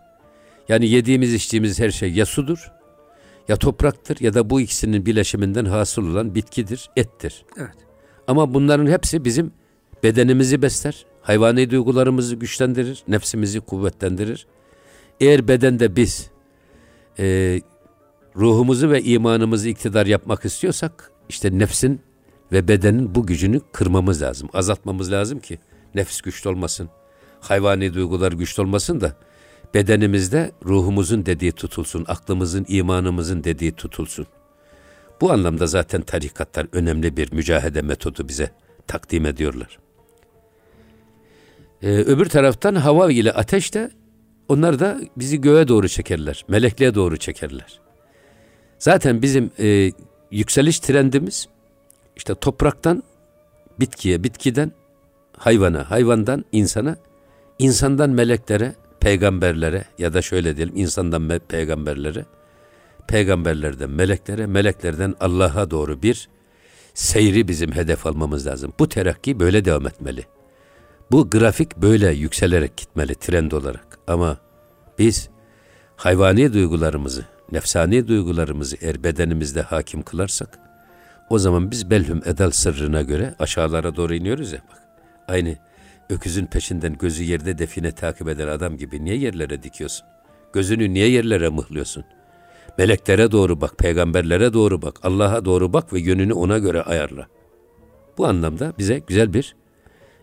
Yani 0.69 0.89
yediğimiz 0.89 1.33
içtiğimiz 1.33 1.79
her 1.79 1.91
şey 1.91 2.13
ya 2.13 2.25
sudur, 2.25 2.71
ya 3.47 3.55
topraktır 3.55 4.17
ya 4.19 4.33
da 4.33 4.49
bu 4.49 4.61
ikisinin 4.61 5.05
bileşiminden 5.05 5.65
hasıl 5.65 6.11
olan 6.11 6.35
bitkidir, 6.35 6.89
ettir. 6.95 7.45
Evet. 7.57 7.75
Ama 8.27 8.53
bunların 8.53 8.87
hepsi 8.87 9.25
bizim 9.25 9.51
bedenimizi 10.03 10.61
besler, 10.61 11.05
Hayvani 11.21 11.69
duygularımızı 11.69 12.35
güçlendirir, 12.35 13.03
nefsimizi 13.07 13.59
kuvvetlendirir. 13.59 14.47
Eğer 15.19 15.47
bedende 15.47 15.95
biz 15.95 16.29
e, 17.19 17.59
ruhumuzu 18.37 18.89
ve 18.89 19.03
imanımızı 19.03 19.69
iktidar 19.69 20.05
yapmak 20.05 20.45
istiyorsak 20.45 21.11
işte 21.29 21.59
nefsin 21.59 22.01
ve 22.51 22.67
bedenin 22.67 23.15
bu 23.15 23.25
gücünü 23.25 23.61
kırmamız 23.71 24.21
lazım, 24.21 24.49
azaltmamız 24.53 25.11
lazım 25.11 25.39
ki 25.39 25.59
nefs 25.95 26.21
güçlü 26.21 26.49
olmasın, 26.49 26.89
hayvani 27.39 27.93
duygular 27.93 28.31
güçlü 28.31 28.63
olmasın 28.63 29.01
da 29.01 29.15
bedenimizde 29.73 30.51
ruhumuzun 30.65 31.25
dediği 31.25 31.51
tutulsun, 31.51 32.05
aklımızın, 32.07 32.65
imanımızın 32.67 33.43
dediği 33.43 33.71
tutulsun. 33.71 34.27
Bu 35.21 35.31
anlamda 35.31 35.67
zaten 35.67 36.01
tarikatlar 36.01 36.67
önemli 36.71 37.17
bir 37.17 37.31
mücahede 37.31 37.81
metodu 37.81 38.27
bize 38.27 38.51
takdim 38.87 39.25
ediyorlar. 39.25 39.79
Ee, 41.81 41.89
öbür 41.89 42.25
taraftan 42.25 42.75
hava 42.75 43.11
ile 43.11 43.31
ateş 43.31 43.73
de 43.73 43.91
onlar 44.49 44.79
da 44.79 45.01
bizi 45.17 45.41
göğe 45.41 45.67
doğru 45.67 45.89
çekerler, 45.89 46.45
melekliğe 46.47 46.95
doğru 46.95 47.17
çekerler. 47.17 47.84
Zaten 48.85 49.21
bizim 49.21 49.51
e, 49.59 49.91
yükseliş 50.31 50.79
trendimiz 50.79 51.47
işte 52.15 52.35
topraktan 52.35 53.03
bitkiye, 53.79 54.23
bitkiden 54.23 54.71
hayvana, 55.37 55.91
hayvandan 55.91 56.45
insana, 56.51 56.97
insandan 57.59 58.09
meleklere, 58.09 58.75
peygamberlere 58.99 59.85
ya 59.97 60.13
da 60.13 60.21
şöyle 60.21 60.57
diyelim 60.57 60.77
insandan 60.77 61.39
peygamberlere, 61.39 62.25
peygamberlerden 63.07 63.89
meleklere, 63.89 64.45
meleklerden 64.45 65.15
Allah'a 65.19 65.71
doğru 65.71 66.01
bir 66.01 66.29
seyri 66.93 67.47
bizim 67.47 67.71
hedef 67.71 68.07
almamız 68.07 68.47
lazım. 68.47 68.73
Bu 68.79 68.89
terakki 68.89 69.39
böyle 69.39 69.65
devam 69.65 69.87
etmeli. 69.87 70.25
Bu 71.11 71.29
grafik 71.29 71.77
böyle 71.77 72.11
yükselerek 72.11 72.77
gitmeli 72.77 73.15
trend 73.15 73.51
olarak. 73.51 73.99
Ama 74.07 74.37
biz 74.99 75.29
hayvani 75.95 76.53
duygularımızı, 76.53 77.25
nefsani 77.51 78.07
duygularımızı 78.07 78.77
eğer 78.81 79.03
bedenimizde 79.03 79.61
hakim 79.61 80.01
kılarsak 80.01 80.59
o 81.29 81.39
zaman 81.39 81.71
biz 81.71 81.89
belhum 81.89 82.21
edal 82.25 82.51
sırrına 82.51 83.01
göre 83.01 83.35
aşağılara 83.39 83.95
doğru 83.95 84.15
iniyoruz 84.15 84.51
ya 84.53 84.59
bak. 84.71 84.81
Aynı 85.27 85.57
öküzün 86.09 86.45
peşinden 86.45 86.97
gözü 86.97 87.23
yerde 87.23 87.57
define 87.57 87.91
takip 87.91 88.27
eden 88.27 88.47
adam 88.47 88.77
gibi 88.77 89.05
niye 89.05 89.17
yerlere 89.17 89.63
dikiyorsun? 89.63 90.07
Gözünü 90.53 90.93
niye 90.93 91.09
yerlere 91.09 91.49
mıhlıyorsun? 91.49 92.03
Meleklere 92.77 93.31
doğru 93.31 93.61
bak, 93.61 93.77
peygamberlere 93.77 94.53
doğru 94.53 94.81
bak, 94.81 94.99
Allah'a 95.03 95.45
doğru 95.45 95.73
bak 95.73 95.93
ve 95.93 95.99
yönünü 95.99 96.33
ona 96.33 96.57
göre 96.57 96.81
ayarla. 96.81 97.27
Bu 98.17 98.25
anlamda 98.25 98.73
bize 98.77 99.01
güzel 99.07 99.33
bir 99.33 99.55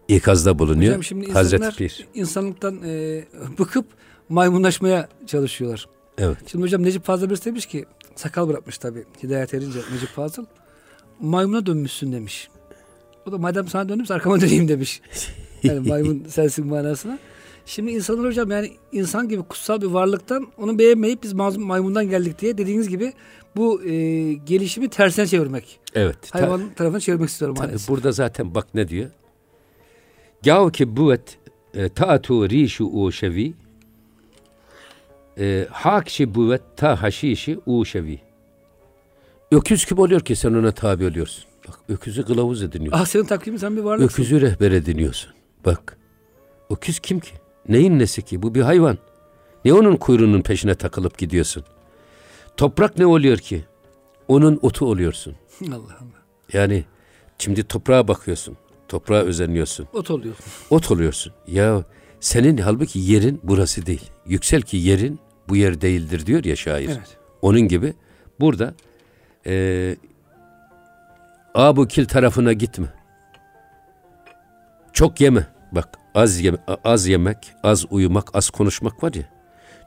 ikazda 0.09 0.59
bulunuyor 0.59 0.91
Hocam 0.93 1.05
şimdi 1.05 1.33
Hazreti 1.33 1.77
Pir. 1.77 2.07
insanlıktan 2.15 2.83
e, 2.85 3.25
bıkıp 3.59 3.87
maymunlaşmaya 4.29 5.09
çalışıyorlar. 5.27 5.87
Evet. 6.19 6.37
Şimdi 6.47 6.65
hocam 6.65 6.83
Necip 6.83 7.05
Fazıl 7.05 7.29
birisi 7.31 7.45
demiş 7.45 7.67
ki 7.67 7.85
sakal 8.17 8.49
bırakmış 8.49 8.79
tabi 8.79 9.05
hidayet 9.23 9.55
erince 9.55 9.79
Necip 9.93 10.09
Fazıl 10.09 10.45
maymuna 11.21 11.67
dönmüşsün 11.67 12.13
demiş. 12.13 12.49
O 13.27 13.33
da 13.33 13.39
madem 13.39 13.69
sana 13.69 13.89
döndüm 13.89 14.07
arkama 14.11 14.41
döneyim 14.41 14.69
demiş. 14.69 15.03
Yani 15.63 15.89
maymun 15.89 16.25
sensin 16.29 16.67
manasına. 16.67 17.19
Şimdi 17.67 17.91
insanlar 17.91 18.27
hocam 18.27 18.51
yani 18.51 18.73
insan 18.93 19.29
gibi 19.29 19.43
kutsal 19.43 19.81
bir 19.81 19.87
varlıktan 19.87 20.47
onu 20.59 20.79
beğenmeyip 20.79 21.23
biz 21.23 21.33
maymundan 21.33 22.09
geldik 22.09 22.39
diye 22.41 22.59
dediğiniz 22.59 22.89
gibi 22.89 23.13
bu 23.57 23.83
e, 23.83 23.93
gelişimi 24.33 24.89
tersine 24.89 25.27
çevirmek. 25.27 25.81
Evet. 25.95 26.17
Hayvan 26.31 26.61
ta- 26.61 26.75
tarafına 26.75 27.01
çevirmek 27.01 27.29
istiyorum 27.29 27.57
tabii 27.57 27.67
maalesef. 27.67 27.89
Burada 27.89 28.13
zaten 28.13 28.55
bak 28.55 28.67
ne 28.75 28.89
diyor? 28.89 29.11
Gav 30.45 30.71
ki 30.71 30.97
buvet 30.97 31.39
e, 31.75 31.89
taatu 31.89 32.49
rişu 32.51 32.85
u 32.85 33.13
şevi 33.13 33.55
e, 35.39 35.67
hakşi 35.71 36.35
buvet 36.35 36.63
ta 36.77 37.03
haşişi 37.03 37.59
u 37.67 37.85
şevi. 37.85 38.19
Öküz 39.53 39.85
kim 39.85 39.99
oluyor 39.99 40.21
ki 40.21 40.37
sen 40.37 40.55
ona 40.55 40.73
tabi 40.73 41.07
oluyorsun? 41.07 41.45
Bak 41.69 41.79
öküzü 41.89 42.25
kılavuz 42.25 42.63
ediniyorsun. 42.63 43.01
Ah 43.01 43.07
senin 43.07 43.25
takvimin 43.25 43.59
sen 43.59 43.77
bir 43.77 43.83
varlıksın. 43.83 44.23
Öküzü 44.23 44.41
rehber 44.41 44.71
ediniyorsun. 44.73 45.33
Bak 45.65 45.99
öküz 46.71 46.99
kim 47.01 47.21
ki? 47.21 47.33
Neyin 47.69 47.99
nesi 47.99 48.23
ki? 48.23 48.43
Bu 48.43 48.55
bir 48.55 48.61
hayvan. 48.63 48.99
Ne 49.65 49.73
onun 49.73 49.97
kuyruğunun 49.97 50.43
peşine 50.43 50.75
takılıp 50.75 51.19
gidiyorsun? 51.19 51.65
Toprak 52.57 52.99
ne 52.99 53.07
oluyor 53.07 53.39
ki? 53.39 53.65
Onun 54.29 54.59
otu 54.63 54.87
oluyorsun. 54.87 55.35
Allah 55.69 55.75
Allah. 55.75 56.23
Yani 56.53 56.85
şimdi 57.39 57.65
toprağa 57.65 58.09
bakıyorsun. 58.09 58.57
Toprağa 58.89 59.21
özeniyorsun. 59.23 59.89
Ot 59.93 60.11
oluyorsun. 60.11 60.45
Ot 60.71 60.91
oluyorsun. 60.91 61.33
Ya 61.47 61.85
senin 62.23 62.57
halbuki 62.57 62.99
yerin 62.99 63.41
burası 63.43 63.87
değil. 63.87 64.11
Yüksel 64.27 64.63
ki 64.63 64.77
yerin 64.77 65.21
bu 65.49 65.57
yer 65.57 65.81
değildir 65.81 66.27
diyor 66.27 66.45
ya 66.45 66.57
şair. 66.57 66.89
Evet. 66.89 67.17
Onun 67.43 67.61
gibi 67.61 67.95
burada 68.41 68.75
e, 69.47 69.97
Abu 71.55 71.89
Kil 71.89 72.05
tarafına 72.05 72.53
gitme. 72.53 72.87
Çok 74.93 75.21
yeme. 75.21 75.47
Bak 75.73 75.89
az, 76.15 76.41
yeme, 76.41 76.59
az 76.85 77.07
yemek, 77.07 77.53
az 77.63 77.85
uyumak, 77.91 78.35
az 78.35 78.51
konuşmak 78.51 79.03
var 79.03 79.15
ya. 79.15 79.29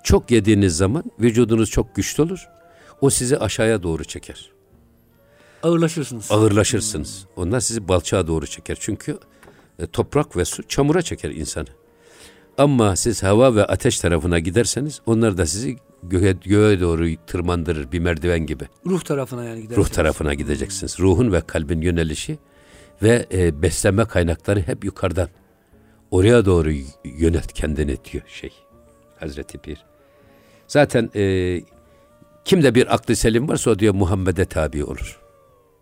Çok 0.04 0.32
yediğiniz 0.32 0.78
zaman 0.78 1.04
vücudunuz 1.20 1.70
çok 1.70 1.96
güçlü 1.96 2.24
olur. 2.24 2.50
O 3.02 3.10
sizi 3.10 3.38
aşağıya 3.38 3.84
doğru 3.84 4.04
çeker. 4.04 4.52
Ağırlaşırsınız. 5.64 6.32
Ağırlaşırsınız. 6.32 7.26
Onlar 7.36 7.60
sizi 7.60 7.88
balçağa 7.88 8.28
doğru 8.28 8.48
çeker. 8.48 8.78
Çünkü 8.80 9.20
e, 9.80 9.88
toprak 9.88 10.38
ve 10.38 10.46
su 10.46 10.68
çamura 10.68 11.02
çeker 11.02 11.30
insanı. 11.32 11.85
Ama 12.58 12.96
siz 12.96 13.24
hava 13.24 13.56
ve 13.56 13.66
ateş 13.66 14.00
tarafına 14.00 14.40
giderseniz 14.40 15.02
onlar 15.06 15.38
da 15.38 15.46
sizi 15.46 15.78
göğe, 16.04 16.32
göğe 16.46 16.80
doğru 16.80 17.08
tırmandırır 17.28 17.92
bir 17.92 18.00
merdiven 18.00 18.40
gibi. 18.40 18.64
Ruh 18.86 19.02
tarafına 19.02 19.44
yani 19.44 19.62
gidersiniz. 19.62 19.78
Ruh 19.78 19.94
tarafına 19.94 20.34
gideceksiniz. 20.34 21.00
Ruhun 21.00 21.32
ve 21.34 21.42
kalbin 21.42 21.82
yönelişi 21.82 22.38
ve 23.04 23.26
e, 23.34 23.62
beslenme 23.62 24.06
kaynakları 24.06 24.60
hep 24.60 24.86
yukarıdan. 24.86 25.30
Oraya 26.12 26.46
doğru 26.46 26.72
yönet 27.06 27.54
kendini 27.54 27.98
diyor 28.06 28.24
şey 28.28 28.54
Hazreti 29.20 29.58
Pir. 29.58 29.86
Zaten 30.68 31.10
e, 31.16 31.62
kimde 32.46 32.76
bir 32.76 32.94
aklı 32.94 33.16
selim 33.16 33.50
varsa 33.50 33.72
o 33.72 33.80
diyor 33.80 33.94
Muhammed'e 33.94 34.46
tabi 34.46 34.84
olur. 34.84 35.20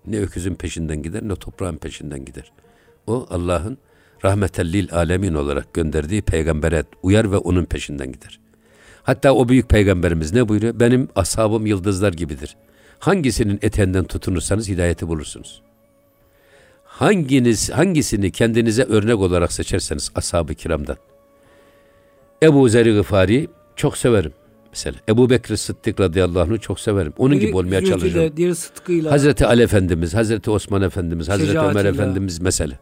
Ne 0.05 0.19
öküzün 0.19 0.55
peşinden 0.55 1.03
gider 1.03 1.21
ne 1.23 1.35
toprağın 1.35 1.77
peşinden 1.77 2.25
gider. 2.25 2.51
O 3.07 3.27
Allah'ın 3.29 3.77
rahmetellil 4.25 4.93
alemin 4.93 5.33
olarak 5.33 5.73
gönderdiği 5.73 6.21
peygambere 6.21 6.83
uyar 7.03 7.31
ve 7.31 7.37
onun 7.37 7.65
peşinden 7.65 8.11
gider. 8.11 8.39
Hatta 9.03 9.33
o 9.33 9.49
büyük 9.49 9.69
peygamberimiz 9.69 10.33
ne 10.33 10.47
buyuruyor? 10.47 10.79
Benim 10.79 11.09
ashabım 11.15 11.65
yıldızlar 11.65 12.13
gibidir. 12.13 12.55
Hangisinin 12.99 13.59
etenden 13.61 14.03
tutunursanız 14.03 14.69
hidayeti 14.69 15.07
bulursunuz. 15.07 15.61
Hanginiz 16.85 17.69
hangisini 17.69 18.31
kendinize 18.31 18.83
örnek 18.83 19.19
olarak 19.19 19.53
seçerseniz 19.53 20.11
ashab-ı 20.15 20.55
kiramdan. 20.55 20.97
Ebu 22.43 22.69
Zer 22.69 22.85
Gıfari 22.85 23.47
çok 23.75 23.97
severim 23.97 24.33
mesela. 24.71 24.95
Ebu 25.09 25.29
Bekir 25.29 25.55
Sıddık 25.55 25.99
radıyallahu 25.99 26.41
anh'ı 26.41 26.57
çok 26.57 26.79
severim. 26.79 27.13
Onun 27.17 27.39
gibi 27.39 27.55
olmaya 27.57 27.85
çalışıyorum. 27.85 28.37
Diğer 28.37 28.53
sıdkıyla. 28.53 29.11
Hazreti 29.11 29.45
Ali 29.45 29.61
Efendimiz, 29.61 30.13
Hazreti 30.13 30.51
Osman 30.51 30.81
Efendimiz, 30.81 31.29
Hazreti 31.29 31.59
Ömer 31.59 31.85
Efendimiz 31.85 32.39
mesela. 32.41 32.79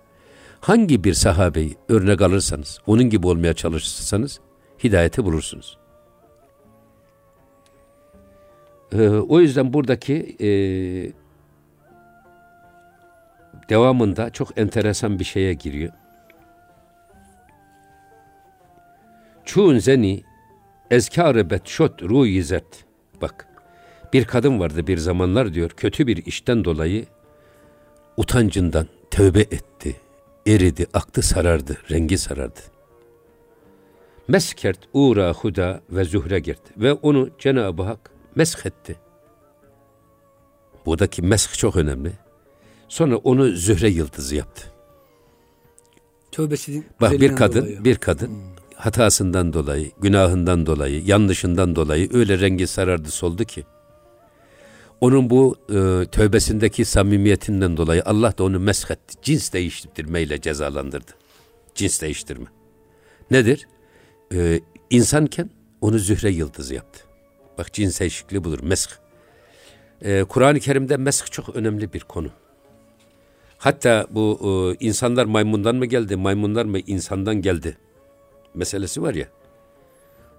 Hangi 0.62 1.03
bir 1.03 1.13
sahabeyi 1.13 1.77
örnek 1.89 2.22
alırsanız, 2.22 2.80
onun 2.88 3.03
gibi 3.03 3.27
olmaya 3.27 3.53
çalışırsanız 3.53 4.39
hidayeti 4.84 5.24
bulursunuz. 5.25 5.77
Ee, 8.94 9.08
o 9.08 9.39
yüzden 9.39 9.74
buradaki 9.74 10.36
e, 10.39 10.50
devamında 13.70 14.30
çok 14.30 14.58
enteresan 14.58 15.20
bir 15.20 15.24
şeye 15.24 15.53
giriyor. 15.53 15.94
Çun 19.46 19.77
zeni 19.77 20.24
ezkârı 20.91 21.50
bet 21.50 21.68
şot 21.68 22.03
ruh 22.03 22.44
zert. 22.44 22.86
Bak 23.22 23.48
bir 24.13 24.25
kadın 24.25 24.60
vardı 24.60 24.88
bir 24.88 24.98
zamanlar 24.98 25.53
diyor 25.53 25.70
kötü 25.70 26.08
bir 26.08 26.25
işten 26.25 26.65
dolayı 26.65 27.06
utancından 28.18 28.88
tövbe 29.12 29.41
etti, 29.41 29.96
eridi, 30.48 30.88
aktı 30.93 31.21
sarardı, 31.21 31.77
rengi 31.91 32.17
sarardı. 32.17 32.60
Meskert 34.27 34.79
uğra 34.93 35.33
huda 35.33 35.81
ve 35.89 36.03
zuhre 36.03 36.39
girt 36.39 36.62
ve 36.77 36.93
onu 36.93 37.29
Cenab-ı 37.39 37.83
Hak 37.83 38.12
mesk 38.36 38.65
etti. 38.65 38.95
Buradaki 40.86 41.21
mesk 41.21 41.53
çok 41.53 41.75
önemli. 41.75 42.12
Sonra 42.88 43.17
onu 43.17 43.48
zühre 43.48 43.89
yıldızı 43.89 44.36
yaptı. 44.36 44.71
Tövbesi 46.31 46.83
Bak 47.01 47.12
bir 47.12 47.36
kadın, 47.36 47.62
dolayı. 47.62 47.83
bir 47.83 47.95
kadın 47.95 48.27
hmm. 48.27 48.36
hatasından 48.75 49.53
dolayı, 49.53 49.91
günahından 50.01 50.65
dolayı, 50.65 51.03
yanlışından 51.05 51.75
dolayı 51.75 52.10
öyle 52.13 52.39
rengi 52.39 52.67
sarardı 52.67 53.12
soldu 53.12 53.43
ki 53.43 53.65
onun 55.01 55.29
bu 55.29 55.55
e, 55.70 56.05
tövbesindeki 56.05 56.86
samimiyetinden 56.86 57.77
dolayı 57.77 58.01
Allah 58.05 58.38
da 58.38 58.43
onu 58.43 58.60
meshetti. 58.60 59.15
Cins 59.22 59.53
değiştirmeyle 59.53 60.41
cezalandırdı. 60.41 61.12
Cins 61.75 62.01
değiştirme. 62.01 62.46
Nedir? 63.31 63.67
Ee, 64.34 64.60
insanken 64.89 65.50
onu 65.81 66.00
zühre 66.00 66.29
yıldızı 66.29 66.75
yaptı. 66.75 67.03
Bak 67.58 67.74
cins 67.74 68.00
değişikliği 68.00 68.43
budur. 68.43 68.60
Mesk. 68.63 69.00
Ee, 70.01 70.24
Kur'an-ı 70.29 70.60
Kerim'de 70.60 70.98
mesk 70.98 71.31
çok 71.31 71.55
önemli 71.55 71.93
bir 71.93 72.00
konu. 72.00 72.29
Hatta 73.58 74.08
bu 74.10 74.39
e, 74.43 74.86
insanlar 74.86 75.25
maymundan 75.25 75.75
mı 75.75 75.86
geldi, 75.86 76.15
maymunlar 76.15 76.65
mı 76.65 76.79
insandan 76.79 77.41
geldi 77.41 77.77
meselesi 78.53 79.01
var 79.01 79.13
ya. 79.13 79.27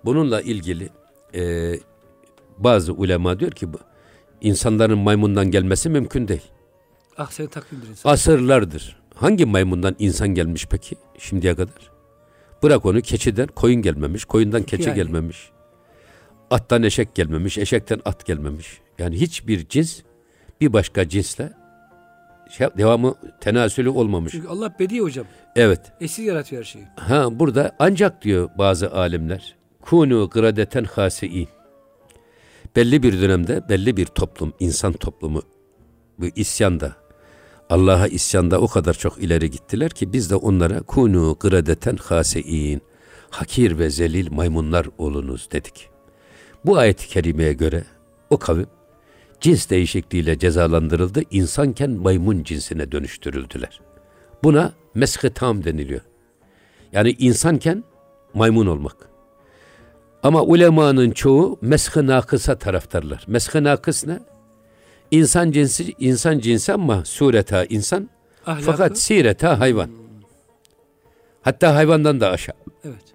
Bununla 0.05 0.41
ilgili 0.41 0.89
e, 1.35 1.75
bazı 2.59 2.93
ulema 2.93 3.41
diyor 3.41 3.53
ki 3.53 3.69
insanların 4.43 4.99
maymundan 4.99 5.51
gelmesi 5.51 5.89
mümkün 5.89 6.29
değil. 6.29 6.43
Ah 7.19 7.31
sen 7.31 7.47
takvimdir 7.47 7.89
insan. 7.89 8.11
Asırlardır. 8.11 8.97
Hangi 9.15 9.47
maymundan 9.47 9.97
insan 9.99 10.29
gelmiş 10.29 10.67
peki 10.71 10.97
şimdiye 11.19 11.55
kadar? 11.55 11.93
Bırak 12.63 12.87
onu 12.87 13.01
keçiden 13.01 13.47
koyun 13.47 13.83
gelmemiş, 13.83 14.25
koyundan 14.25 14.63
keçi 14.63 14.89
yani. 14.89 14.97
gelmemiş. 14.97 15.51
Attan 16.51 16.83
eşek 16.83 17.15
gelmemiş, 17.15 17.59
eşekten 17.59 18.01
at 18.05 18.27
gelmemiş. 18.27 18.81
Yani 18.99 19.21
hiçbir 19.21 19.69
cins 19.69 20.01
bir 20.61 20.73
başka 20.73 21.09
cinsle 21.09 21.53
şey, 22.51 22.69
devamı 22.79 23.15
tenasülü 23.41 23.89
olmamış. 23.89 24.33
Çünkü 24.33 24.49
Allah 24.49 24.75
bedi 24.79 25.01
hocam. 25.01 25.27
Evet. 25.57 25.81
Eşsiz 26.01 26.25
yaratıyor 26.25 26.63
her 26.63 26.67
şeyi. 26.67 26.85
Ha 26.97 27.39
burada 27.39 27.77
ancak 27.79 28.23
diyor 28.23 28.51
bazı 28.59 28.93
alimler 28.93 29.57
kunu 29.81 30.31
gradeten 30.31 30.85
hasiin. 30.85 31.49
Belli 32.77 33.03
bir 33.03 33.21
dönemde 33.21 33.69
belli 33.69 33.97
bir 33.97 34.07
toplum, 34.07 34.53
insan 34.61 34.93
toplumu 34.93 35.43
bu 36.19 36.27
isyanda 36.37 36.97
Allah'a 37.71 38.07
isyanda 38.07 38.61
o 38.61 38.69
kadar 38.69 38.95
çok 38.95 39.19
ileri 39.19 39.51
gittiler 39.51 39.91
ki 39.91 40.13
biz 40.13 40.31
de 40.31 40.37
onlara 40.37 40.83
kunu 40.83 41.37
gradeten 41.41 41.97
hasiin. 41.97 42.83
Hakir 43.31 43.79
ve 43.79 43.91
zelil 43.91 44.33
maymunlar 44.33 44.87
olunuz 44.99 45.49
dedik. 45.53 45.89
Bu 46.65 46.79
ayet-i 46.79 47.09
kerimeye 47.09 47.53
göre 47.53 47.85
o 48.31 48.39
kavim 48.39 48.67
cins 49.41 49.71
değişikliğiyle 49.71 50.39
cezalandırıldı. 50.39 51.23
insanken 51.31 51.91
maymun 51.91 52.43
cinsine 52.43 52.93
dönüştürüldüler. 52.93 53.81
Buna 54.45 54.73
mesh 54.95 55.19
tam 55.35 55.65
deniliyor. 55.65 56.01
Yani 56.93 57.17
insanken 57.19 57.85
maymun 58.35 58.67
olmak. 58.67 59.12
Ama 60.23 60.43
ulemanın 60.43 61.11
çoğu 61.11 61.59
mesh-i 61.61 62.07
nakısa 62.07 62.59
taraftarlar. 62.59 63.25
Mesh-i 63.27 63.65
nakıs 63.65 64.07
ne? 64.07 64.21
İnsan 65.11 65.51
cinsi 65.51 65.95
insan 65.99 66.39
cinsi 66.39 66.73
ama 66.73 67.05
sureta 67.05 67.65
insan 67.65 68.11
Ahlakı. 68.47 68.63
fakat 68.63 68.99
sireta 68.99 69.61
hayvan. 69.61 69.91
Hatta 71.43 71.75
hayvandan 71.75 72.21
da 72.21 72.31
aşağı. 72.31 72.57
Evet. 72.85 73.15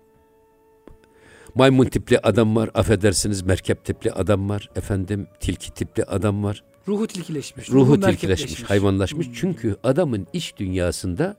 Maymun 1.55 1.85
tipli 1.85 2.19
adam 2.19 2.55
var, 2.55 2.69
affedersiniz 2.73 3.41
merkep 3.41 3.85
tipli 3.85 4.11
adam 4.11 4.49
var, 4.49 4.69
efendim 4.75 5.27
tilki 5.39 5.73
tipli 5.73 6.03
adam 6.03 6.43
var. 6.43 6.63
Ruhu 6.87 7.07
tilkileşmiş. 7.07 7.69
Ruhu, 7.69 7.93
ruhu 7.93 7.99
tilkileşmiş, 7.99 8.63
hayvanlaşmış. 8.63 9.27
Hmm. 9.27 9.33
Çünkü 9.33 9.75
adamın 9.83 10.27
iç 10.33 10.53
dünyasında 10.57 11.35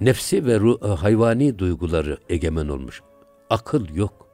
nefsi 0.00 0.46
ve 0.46 0.60
ruh, 0.60 0.96
hayvani 0.98 1.58
duyguları 1.58 2.18
egemen 2.28 2.68
olmuş. 2.68 3.02
Akıl 3.50 3.94
yok, 3.94 4.25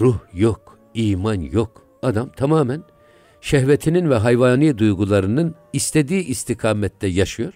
ruh 0.00 0.18
yok, 0.34 0.78
iman 0.94 1.40
yok. 1.40 1.82
Adam 2.02 2.28
tamamen 2.28 2.82
şehvetinin 3.40 4.10
ve 4.10 4.14
hayvani 4.14 4.78
duygularının 4.78 5.54
istediği 5.72 6.24
istikamette 6.24 7.06
yaşıyor. 7.06 7.52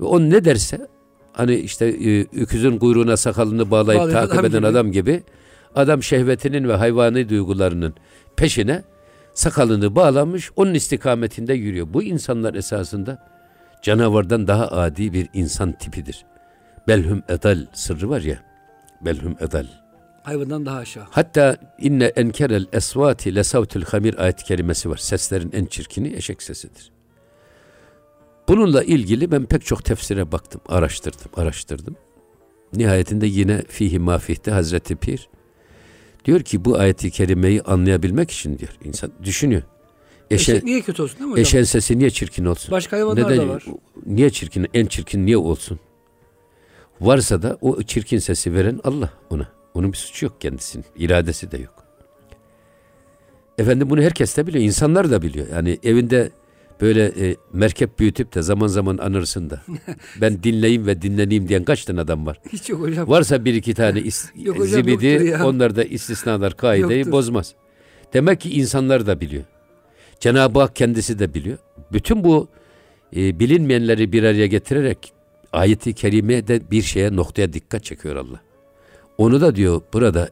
Ve 0.00 0.04
o 0.04 0.20
ne 0.20 0.44
derse 0.44 0.88
hani 1.32 1.54
işte 1.54 1.86
e, 1.86 2.20
öküzün 2.20 2.78
kuyruğuna 2.78 3.16
sakalını 3.16 3.70
bağlayıp 3.70 4.02
Bağlayan 4.02 4.28
takip 4.28 4.44
eden 4.44 4.60
gibi. 4.60 4.66
adam 4.66 4.92
gibi 4.92 5.22
adam 5.74 6.02
şehvetinin 6.02 6.68
ve 6.68 6.74
hayvani 6.74 7.28
duygularının 7.28 7.94
peşine 8.36 8.82
sakalını 9.34 9.96
bağlamış 9.96 10.50
onun 10.56 10.74
istikametinde 10.74 11.54
yürüyor. 11.54 11.86
Bu 11.92 12.02
insanlar 12.02 12.54
esasında 12.54 13.28
canavardan 13.82 14.46
daha 14.46 14.68
adi 14.70 15.12
bir 15.12 15.28
insan 15.34 15.72
tipidir. 15.72 16.24
Belhum 16.88 17.22
edal 17.28 17.66
sırrı 17.72 18.10
var 18.10 18.20
ya. 18.20 18.38
Belhum 19.00 19.36
edal. 19.40 19.66
Hayvandan 20.28 20.66
daha 20.66 20.78
aşağı. 20.78 21.04
Hatta 21.10 21.56
inne 21.80 22.04
enkerel 22.04 22.66
esvati 22.72 23.34
lesavtul 23.34 23.82
hamir 23.82 24.18
ayet 24.18 24.42
kelimesi 24.42 24.90
var. 24.90 24.96
Seslerin 24.96 25.52
en 25.52 25.64
çirkini 25.64 26.14
eşek 26.16 26.42
sesidir. 26.42 26.90
Bununla 28.48 28.82
ilgili 28.82 29.30
ben 29.30 29.46
pek 29.46 29.64
çok 29.64 29.84
tefsire 29.84 30.32
baktım, 30.32 30.60
araştırdım, 30.66 31.30
araştırdım. 31.36 31.96
Nihayetinde 32.74 33.26
yine 33.26 33.62
fihi 33.68 33.98
mafihte 33.98 34.50
Hazreti 34.50 34.96
Pir 34.96 35.28
diyor 36.24 36.40
ki 36.40 36.64
bu 36.64 36.78
ayeti 36.78 37.10
kerimeyi 37.10 37.62
anlayabilmek 37.62 38.30
için 38.30 38.58
diyor 38.58 38.78
insan 38.84 39.12
düşünüyor. 39.24 39.62
Eşen, 40.30 40.54
Eşek 40.54 40.64
niye 40.64 40.80
kötü 40.80 41.02
olsun 41.02 41.18
değil 41.18 41.26
mi 41.26 41.32
hocam? 41.32 41.42
Eşen 41.42 41.62
sesi 41.62 41.98
niye 41.98 42.10
çirkin 42.10 42.44
olsun? 42.44 42.72
Başka 42.72 42.96
hayvanlar 42.96 43.32
Neden, 43.32 43.48
da 43.48 43.48
var. 43.48 43.64
Niye 44.06 44.30
çirkin, 44.30 44.66
en 44.74 44.86
çirkin 44.86 45.26
niye 45.26 45.36
olsun? 45.36 45.78
Varsa 47.00 47.42
da 47.42 47.58
o 47.60 47.82
çirkin 47.82 48.18
sesi 48.18 48.54
veren 48.54 48.80
Allah 48.84 49.10
ona. 49.30 49.57
Onun 49.74 49.92
bir 49.92 49.96
suçu 49.96 50.26
yok 50.26 50.40
kendisinin. 50.40 50.84
iradesi 50.96 51.50
de 51.50 51.58
yok. 51.58 51.84
Efendim 53.58 53.90
bunu 53.90 54.02
herkes 54.02 54.36
de 54.36 54.46
biliyor. 54.46 54.64
insanlar 54.64 55.10
da 55.10 55.22
biliyor. 55.22 55.46
Yani 55.52 55.78
evinde 55.82 56.30
böyle 56.80 57.04
e, 57.04 57.36
merkep 57.52 57.98
büyütüp 57.98 58.34
de 58.34 58.42
zaman 58.42 58.66
zaman 58.66 58.98
anırsın 58.98 59.50
da. 59.50 59.62
ben 60.20 60.42
dinleyeyim 60.42 60.86
ve 60.86 61.02
dinleneyim 61.02 61.48
diyen 61.48 61.64
kaç 61.64 61.84
tane 61.84 62.00
adam 62.00 62.26
var? 62.26 62.40
Hiç 62.52 62.68
yok 62.68 62.80
hocam. 62.80 63.08
Varsa 63.08 63.44
bir 63.44 63.54
iki 63.54 63.74
tane 63.74 64.00
is, 64.00 64.30
yok 64.36 64.58
hocam, 64.58 64.82
zibidi 64.82 65.36
onlar 65.44 65.76
da 65.76 65.84
istisnalar 65.84 66.56
kaideyi 66.56 66.98
yoktur. 66.98 67.12
bozmaz. 67.12 67.54
Demek 68.12 68.40
ki 68.40 68.50
insanlar 68.54 69.06
da 69.06 69.20
biliyor. 69.20 69.44
Cenab-ı 70.20 70.60
Hak 70.60 70.76
kendisi 70.76 71.18
de 71.18 71.34
biliyor. 71.34 71.58
Bütün 71.92 72.24
bu 72.24 72.48
e, 73.16 73.40
bilinmeyenleri 73.40 74.12
bir 74.12 74.22
araya 74.22 74.46
getirerek 74.46 75.12
ayeti 75.52 75.94
kerimede 75.94 76.70
bir 76.70 76.82
şeye 76.82 77.16
noktaya 77.16 77.52
dikkat 77.52 77.84
çekiyor 77.84 78.16
Allah. 78.16 78.40
Onu 79.18 79.40
da 79.40 79.56
diyor 79.56 79.82
burada 79.92 80.28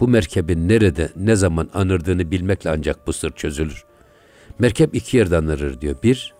bu 0.00 0.08
merkebin 0.08 0.68
nerede 0.68 1.10
ne 1.16 1.36
zaman 1.36 1.70
anırdığını 1.74 2.30
bilmekle 2.30 2.70
ancak 2.70 3.06
bu 3.06 3.12
sır 3.12 3.30
çözülür. 3.30 3.84
Merkep 4.58 4.94
iki 4.94 5.16
yerde 5.16 5.36
anırır 5.36 5.80
diyor. 5.80 5.96
Bir, 6.02 6.34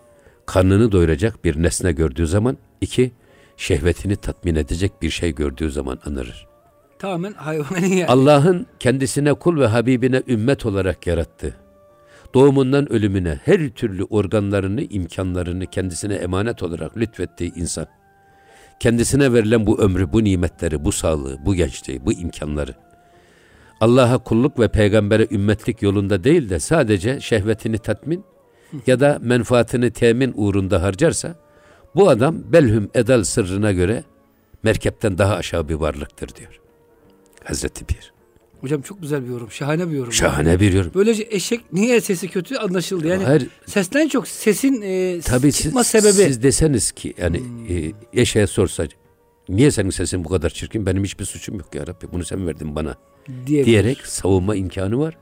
karnını 0.47 0.93
doyuracak 0.93 1.45
bir 1.45 1.63
nesne 1.63 1.93
gördüğü 1.93 2.27
zaman. 2.27 2.59
iki 2.81 3.13
şehvetini 3.57 4.17
tatmin 4.17 4.55
edecek 4.55 4.93
bir 5.03 5.11
şey 5.11 5.35
gördüğü 5.35 5.71
zaman 5.71 5.99
anırır. 6.07 6.47
Tamamen 6.99 7.33
hayvanın 7.33 7.87
yani. 7.87 8.07
Allah'ın 8.07 8.67
kendisine 8.79 9.35
kul 9.35 9.61
ve 9.61 9.67
Habibine 9.67 10.23
ümmet 10.29 10.67
olarak 10.67 11.07
yarattı. 11.07 11.57
Doğumundan 12.35 12.93
ölümüne 12.93 13.41
her 13.45 13.69
türlü 13.69 14.05
organlarını, 14.05 14.83
imkanlarını 14.83 15.67
kendisine 15.67 16.15
emanet 16.15 16.63
olarak 16.63 16.97
lütfettiği 16.97 17.53
insan 17.55 17.87
kendisine 18.81 19.33
verilen 19.33 19.67
bu 19.67 19.81
ömrü, 19.81 20.13
bu 20.13 20.25
nimetleri, 20.25 20.85
bu 20.85 20.93
sağlığı, 20.93 21.39
bu 21.47 21.55
gençliği, 21.55 22.07
bu 22.07 22.13
imkanları 22.13 22.75
Allah'a 23.81 24.19
kulluk 24.19 24.59
ve 24.59 24.69
peygambere 24.69 25.27
ümmetlik 25.31 25.83
yolunda 25.83 26.25
değil 26.25 26.49
de 26.49 26.61
sadece 26.61 27.21
şehvetini 27.21 27.79
tatmin 27.79 28.25
ya 28.87 29.01
da 29.01 29.19
menfaatini 29.23 29.91
temin 29.91 30.33
uğrunda 30.37 30.83
harcarsa 30.83 31.35
bu 31.95 32.09
adam 32.09 32.53
belhüm 32.53 32.91
edal 32.95 33.25
sırrına 33.25 33.73
göre 33.73 34.05
merkepten 34.63 35.19
daha 35.19 35.35
aşağı 35.35 35.69
bir 35.69 35.75
varlıktır 35.75 36.35
diyor. 36.35 36.61
Hazreti 37.45 37.89
Bir. 37.89 38.16
Hocam 38.61 38.83
çok 38.83 39.03
güzel 39.03 39.25
bir 39.25 39.29
yorum. 39.31 39.51
Şahane 39.51 39.91
bir 39.91 39.97
yorum. 39.97 40.13
Şahane 40.13 40.61
bir 40.61 40.73
yorum. 40.73 40.91
Böylece 40.95 41.27
eşek 41.31 41.73
niye 41.73 42.01
sesi 42.01 42.29
kötü 42.29 42.57
anlaşıldı. 42.57 43.07
Yani 43.09 43.25
Hayır, 43.25 43.49
sesten 43.67 44.09
çok 44.09 44.29
sesin 44.29 44.83
e, 44.83 45.21
tabii 45.21 45.53
çıkma 45.53 45.85
siz, 45.85 46.03
sebebi. 46.03 46.27
Siz 46.29 46.43
deseniz 46.43 46.93
ki 46.93 47.15
yani 47.19 47.41
hmm. 47.41 47.77
e, 47.77 47.93
eşeğe 48.13 48.47
sorsa 48.47 48.87
niye 49.49 49.71
senin 49.71 49.91
sesin 49.91 50.25
bu 50.25 50.29
kadar 50.29 50.51
çirkin? 50.51 50.87
Benim 50.87 51.05
hiçbir 51.05 51.25
suçum 51.25 51.59
yok 51.59 51.75
ya 51.75 51.87
Rabbi. 51.87 52.13
Bunu 52.13 52.25
sen 52.25 52.47
verdin 52.47 52.77
bana. 52.77 52.97
Diyebilir. 53.47 53.67
Diyerek 53.67 54.07
savunma 54.07 54.57
imkanı 54.57 54.99
var. 54.99 55.17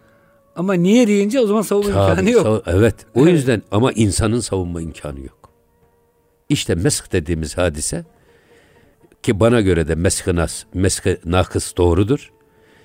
Ama 0.57 0.75
niye 0.75 1.09
deyince 1.09 1.41
o 1.41 1.47
zaman 1.47 1.63
savunma 1.63 1.93
tabii, 1.93 2.11
imkanı 2.11 2.31
yok. 2.31 2.47
Sav- 2.47 2.77
evet. 2.77 2.95
O 3.15 3.27
yüzden 3.27 3.63
ama 3.71 3.93
insanın 3.93 4.41
savunma 4.41 4.83
imkanı 4.83 5.21
yok. 5.21 5.51
İşte 6.49 6.75
mesk 6.75 7.13
dediğimiz 7.13 7.59
hadise 7.59 8.05
ki 9.23 9.41
bana 9.41 9.61
göre 9.61 9.89
de 9.89 9.95
mesk-i 9.95 10.37
nas, 10.37 10.65
mesk-i 10.75 11.19
nakıs 11.25 11.77
doğrudur. 11.77 12.33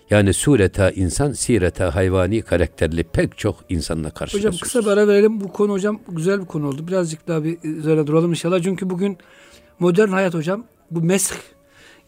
Yani 0.09 0.33
sureta 0.33 0.91
insan, 0.91 1.31
sireta 1.31 1.95
hayvani 1.95 2.41
karakterli 2.41 3.03
pek 3.03 3.37
çok 3.37 3.55
insanla 3.69 4.09
karşılaşıyoruz. 4.09 4.57
Hocam 4.57 4.63
kısa 4.63 4.81
bir 4.81 4.87
ara 4.87 5.07
verelim. 5.07 5.41
Bu 5.41 5.53
konu 5.53 5.71
hocam 5.71 5.99
güzel 6.09 6.41
bir 6.41 6.45
konu 6.45 6.67
oldu. 6.67 6.87
Birazcık 6.87 7.27
daha 7.27 7.43
bir 7.43 7.57
üzerine 7.63 8.07
duralım 8.07 8.29
inşallah. 8.29 8.59
Çünkü 8.63 8.89
bugün 8.89 9.17
modern 9.79 10.09
hayat 10.09 10.33
hocam 10.33 10.65
bu 10.91 11.01
mesk 11.01 11.35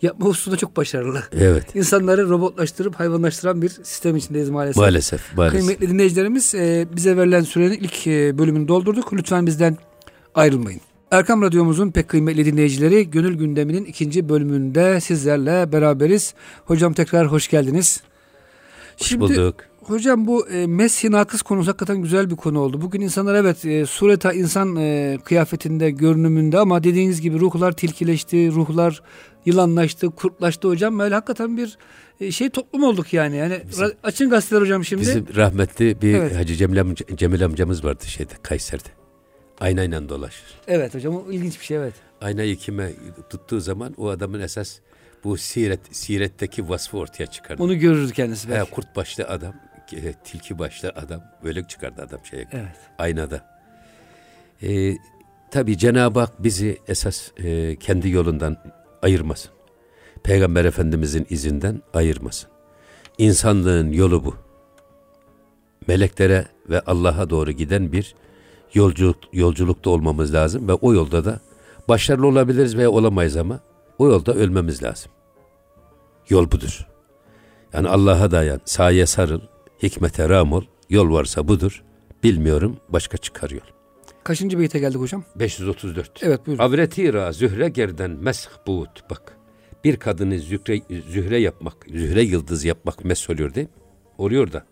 yapma 0.01 0.25
hususunda 0.25 0.57
çok 0.57 0.77
başarılı. 0.77 1.23
Evet. 1.31 1.75
İnsanları 1.75 2.29
robotlaştırıp 2.29 2.95
hayvanlaştıran 2.95 3.61
bir 3.61 3.69
sistem 3.69 4.15
içindeyiz 4.15 4.49
maalesef. 4.49 4.77
Maalesef. 4.77 5.37
maalesef. 5.37 5.59
Kıymetli 5.59 5.89
dinleyicilerimiz 5.89 6.55
e, 6.55 6.87
bize 6.95 7.17
verilen 7.17 7.41
sürenin 7.41 7.73
ilk 7.73 8.07
e, 8.07 8.37
bölümünü 8.37 8.67
doldurduk. 8.67 9.13
Lütfen 9.13 9.47
bizden 9.47 9.77
ayrılmayın. 10.35 10.81
Erkam 11.11 11.41
Radyomuzun 11.41 11.91
pek 11.91 12.09
kıymetli 12.09 12.45
dinleyicileri 12.45 13.09
Gönül 13.09 13.37
Gündemi'nin 13.37 13.85
ikinci 13.85 14.29
bölümünde 14.29 14.99
sizlerle 14.99 15.71
beraberiz. 15.71 16.33
Hocam 16.65 16.93
tekrar 16.93 17.27
hoş 17.31 17.47
geldiniz. 17.47 18.01
Hoş 18.99 19.07
Şimdi, 19.07 19.21
bulduk. 19.21 19.55
Hocam 19.83 20.27
bu 20.27 20.47
e, 20.47 20.67
Mesih 20.67 21.09
nakıs 21.09 21.41
konusu 21.41 21.69
hakikaten 21.69 21.97
güzel 21.97 22.29
bir 22.29 22.35
konu 22.35 22.59
oldu. 22.59 22.81
Bugün 22.81 23.01
insanlar 23.01 23.35
evet 23.35 23.65
e, 23.65 23.85
sureta 23.85 24.33
insan 24.33 24.75
e, 24.75 25.17
kıyafetinde, 25.25 25.91
görünümünde 25.91 26.57
ama 26.57 26.83
dediğiniz 26.83 27.21
gibi 27.21 27.39
ruhlar 27.39 27.71
tilkileşti, 27.71 28.51
ruhlar 28.51 29.01
yılanlaştı, 29.45 30.09
kurtlaştı 30.09 30.67
hocam. 30.67 30.99
Böyle 30.99 31.15
hakikaten 31.15 31.57
bir 31.57 31.77
e, 32.19 32.31
şey 32.31 32.49
toplum 32.49 32.83
olduk 32.83 33.13
yani. 33.13 33.37
Yani 33.37 33.61
bizim, 33.69 33.87
açın 34.03 34.29
gazeteler 34.29 34.61
hocam 34.61 34.85
şimdi. 34.85 35.01
Bizim 35.01 35.25
rahmetli 35.35 36.01
bir 36.01 36.13
evet. 36.13 36.35
Hacı 36.35 36.55
Cemil, 36.55 36.81
amca, 36.81 37.05
Cemil 37.15 37.45
amcamız 37.45 37.83
vardı 37.83 38.03
şeyde 38.07 38.33
Kayseri'de. 38.43 39.00
Aynayla 39.61 40.09
dolaşır. 40.09 40.45
Evet 40.67 40.95
hocam 40.95 41.15
o 41.15 41.31
ilginç 41.31 41.59
bir 41.59 41.65
şey 41.65 41.77
evet. 41.77 41.93
Aynayı 42.21 42.55
kime 42.55 42.91
tuttuğu 43.29 43.59
zaman 43.59 43.93
o 43.97 44.09
adamın 44.09 44.39
esas 44.39 44.79
bu 45.23 45.37
siret 45.37 45.79
siretteki 45.91 46.69
vasfı 46.69 46.97
ortaya 46.97 47.27
çıkardı. 47.27 47.63
Onu 47.63 47.79
görür 47.79 48.11
kendisi 48.11 48.49
belki. 48.49 48.71
He, 48.71 48.75
kurt 48.75 48.95
başlı 48.95 49.23
adam, 49.23 49.53
tilki 50.23 50.59
başlı 50.59 50.89
adam 50.89 51.23
böyle 51.43 51.63
çıkardı 51.63 52.01
adam 52.01 52.25
şeye. 52.25 52.47
Evet. 52.51 52.75
Aynada. 52.97 53.61
Ee, 54.63 54.97
tabii 55.51 55.77
Cenab-ı 55.77 56.19
Hak 56.19 56.43
bizi 56.43 56.77
esas 56.87 57.31
e, 57.37 57.75
kendi 57.75 58.09
yolundan 58.09 58.57
ayırmasın. 59.01 59.51
Peygamber 60.23 60.65
Efendimizin 60.65 61.27
izinden 61.29 61.81
ayırmasın. 61.93 62.49
İnsanlığın 63.17 63.91
yolu 63.91 64.25
bu. 64.25 64.35
Meleklere 65.87 66.45
ve 66.69 66.79
Allah'a 66.79 67.29
doğru 67.29 67.51
giden 67.51 67.91
bir 67.91 68.15
yolculuk, 68.73 69.17
yolculukta 69.33 69.89
olmamız 69.89 70.33
lazım 70.33 70.67
ve 70.67 70.73
o 70.73 70.93
yolda 70.93 71.25
da 71.25 71.39
başarılı 71.87 72.27
olabiliriz 72.27 72.77
veya 72.77 72.91
olamayız 72.91 73.37
ama 73.37 73.59
o 73.97 74.07
yolda 74.07 74.33
ölmemiz 74.33 74.83
lazım. 74.83 75.11
Yol 76.29 76.51
budur. 76.51 76.87
Yani 77.73 77.87
Allah'a 77.87 78.31
dayan, 78.31 78.61
saye 78.65 79.05
sarıl, 79.05 79.41
hikmete 79.83 80.29
ram 80.29 80.53
ol, 80.53 80.63
yol 80.89 81.13
varsa 81.13 81.47
budur. 81.47 81.83
Bilmiyorum, 82.23 82.77
başka 82.89 83.17
çıkar 83.17 83.49
yol. 83.49 83.61
Kaçıncı 84.23 84.59
beyte 84.59 84.79
geldik 84.79 84.99
hocam? 84.99 85.23
534. 85.35 86.23
Evet 86.23 86.47
buyurun. 86.47 86.63
Avretira 86.63 87.31
zühre 87.31 87.69
gerden 87.69 88.11
mesh 88.11 88.47
buğut. 88.67 89.09
Bak 89.09 89.37
bir 89.83 89.97
kadını 89.97 90.39
zühre, 90.39 90.81
zühre 91.09 91.37
yapmak, 91.37 91.85
zühre 91.87 92.21
yıldız 92.21 92.65
yapmak 92.65 93.05
mes 93.05 93.29
oluyor 93.29 93.53
değil 93.53 93.67
mi? 93.67 93.73
Oluyor 94.17 94.51
da. 94.51 94.65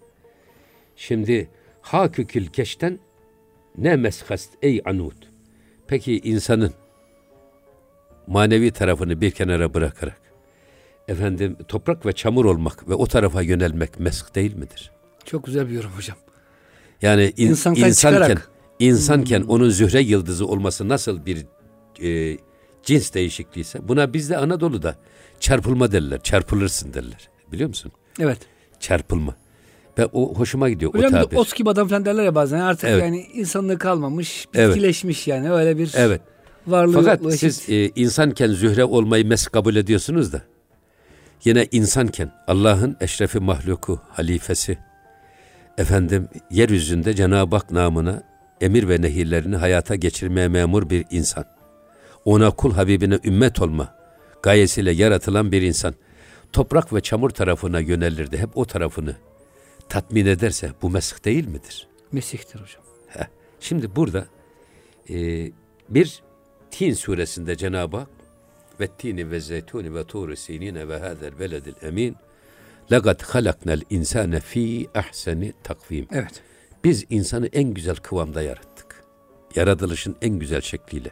Şimdi 0.96 1.50
hakükül 1.82 2.48
keşten 2.48 3.00
ne 3.78 3.96
meshast 3.96 4.50
ey 4.62 4.82
anut. 4.86 5.30
Peki 5.88 6.20
insanın 6.20 6.74
manevi 8.28 8.72
tarafını 8.72 9.22
bir 9.22 9.32
kenara 9.32 9.74
bırakarak 9.74 10.22
efendim 11.08 11.58
toprak 11.68 12.06
ve 12.06 12.14
çamur 12.14 12.46
olmak 12.46 12.90
ve 12.90 12.94
o 12.94 13.08
tarafa 13.08 13.42
yönelmek 13.42 14.00
mesk 14.00 14.36
değil 14.36 14.56
midir? 14.56 14.92
Çok 15.26 15.46
güzel 15.46 15.68
bir 15.68 15.74
yorum 15.74 15.92
hocam. 15.92 16.18
Yani 17.02 17.34
in, 17.38 17.48
insanken 17.48 17.88
insanken, 17.88 18.38
insanken 18.80 19.42
hmm. 19.42 19.50
onun 19.50 19.70
zühre 19.70 20.02
yıldızı 20.02 20.48
olması 20.48 20.90
nasıl 20.90 21.26
bir 21.26 21.46
e, 22.02 22.38
cins 22.84 23.14
değişikliğiyse 23.14 23.88
buna 23.88 24.14
bizde 24.14 24.38
Anadolu'da 24.38 24.96
çarpılma 25.40 25.92
derler. 25.92 26.24
Çarpılırsın 26.24 26.94
derler. 26.94 27.30
Biliyor 27.52 27.70
musun? 27.70 27.92
Evet. 28.20 28.40
Çarpılma. 28.80 29.36
Ve 29.98 30.06
o 30.06 30.36
hoşuma 30.36 30.70
gidiyor 30.70 30.94
Hocam 30.94 31.14
o 31.14 31.24
tabir. 31.24 31.38
Hocam 31.38 31.68
adam 31.68 31.88
falan 31.88 32.06
derler 32.06 32.24
ya 32.24 32.36
bazen. 32.36 32.60
Artık 32.60 32.90
evet. 32.90 33.04
yani 33.04 33.26
insanlığı 33.34 33.78
kalmamış, 33.78 34.48
bitkileşmiş 34.54 35.28
evet. 35.28 35.28
yani 35.28 35.52
öyle 35.52 35.78
bir 35.78 35.92
evet. 35.96 36.22
varlığı. 36.68 36.94
Fakat 36.94 37.22
yokluğu 37.22 37.38
siz 37.38 37.70
e, 37.70 37.90
insanken 37.90 38.48
zühre 38.48 38.84
olmayı 38.84 39.28
mes 39.28 39.48
kabul 39.48 39.76
ediyorsunuz 39.76 40.34
da 40.34 40.42
yine 41.46 41.68
insanken 41.72 42.32
Allah'ın 42.48 42.98
eşrefi 43.02 43.40
mahluku, 43.40 44.00
halifesi, 44.10 44.78
efendim 45.78 46.28
yeryüzünde 46.52 47.14
Cenab-ı 47.14 47.56
Hak 47.56 47.72
namına 47.72 48.24
emir 48.62 48.90
ve 48.90 49.02
nehirlerini 49.02 49.56
hayata 49.56 49.96
geçirmeye 49.96 50.48
memur 50.48 50.90
bir 50.90 51.06
insan. 51.12 51.46
Ona 52.26 52.52
kul 52.52 52.74
Habibine 52.74 53.20
ümmet 53.24 53.62
olma 53.62 53.96
gayesiyle 54.44 54.92
yaratılan 54.92 55.52
bir 55.52 55.62
insan. 55.62 55.96
Toprak 56.54 56.94
ve 56.94 57.02
çamur 57.02 57.30
tarafına 57.30 57.80
yönelirdi. 57.80 58.38
Hep 58.38 58.58
o 58.58 58.66
tarafını 58.66 59.16
tatmin 59.90 60.26
ederse 60.26 60.72
bu 60.82 60.90
mesih 60.90 61.26
değil 61.26 61.48
midir? 61.48 61.88
Mesihtir 62.12 62.60
hocam. 62.62 62.84
Heh. 63.08 63.28
Şimdi 63.60 63.96
burada 63.96 64.28
e, 65.10 65.16
bir 65.90 66.24
Tin 66.72 66.94
suresinde 66.94 67.56
Cenab-ı 67.56 67.98
Hak 67.98 68.10
ve 68.80 68.88
tini 68.88 69.32
ve 69.32 69.40
zeytuni 69.40 69.96
ve 69.96 70.04
turu 70.04 70.36
sinine 70.36 70.88
ve 70.88 71.00
hazel 71.00 71.40
beledil 71.40 71.74
emin 71.82 72.16
Lagat 72.92 73.24
halaknel 73.24 73.82
insane 73.90 74.40
fi 74.40 74.90
ahseni 74.96 75.54
takvim. 75.64 76.08
Evet. 76.12 76.42
Biz 76.84 77.06
insanı 77.10 77.48
en 77.48 77.74
güzel 77.74 77.96
kıvamda 77.96 78.42
yarattık. 78.42 79.04
Yaratılışın 79.56 80.16
en 80.22 80.40
güzel 80.40 80.62
şekliyle. 80.62 81.12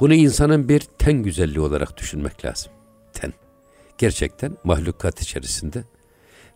Bunu 0.00 0.14
insanın 0.14 0.68
bir 0.68 0.80
ten 0.80 1.22
güzelliği 1.22 1.60
olarak 1.60 1.96
düşünmek 1.96 2.44
lazım. 2.44 2.72
Ten. 3.12 3.32
Gerçekten 3.98 4.56
mahlukat 4.64 5.22
içerisinde 5.22 5.84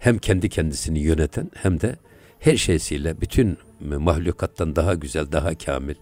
hem 0.00 0.18
kendi 0.18 0.48
kendisini 0.48 0.98
yöneten 0.98 1.50
hem 1.54 1.80
de 1.80 1.96
her 2.38 2.56
şeysiyle 2.56 3.20
bütün 3.20 3.58
mahlukattan 3.80 4.76
daha 4.76 4.94
güzel, 4.94 5.32
daha 5.32 5.58
kamil 5.58 5.94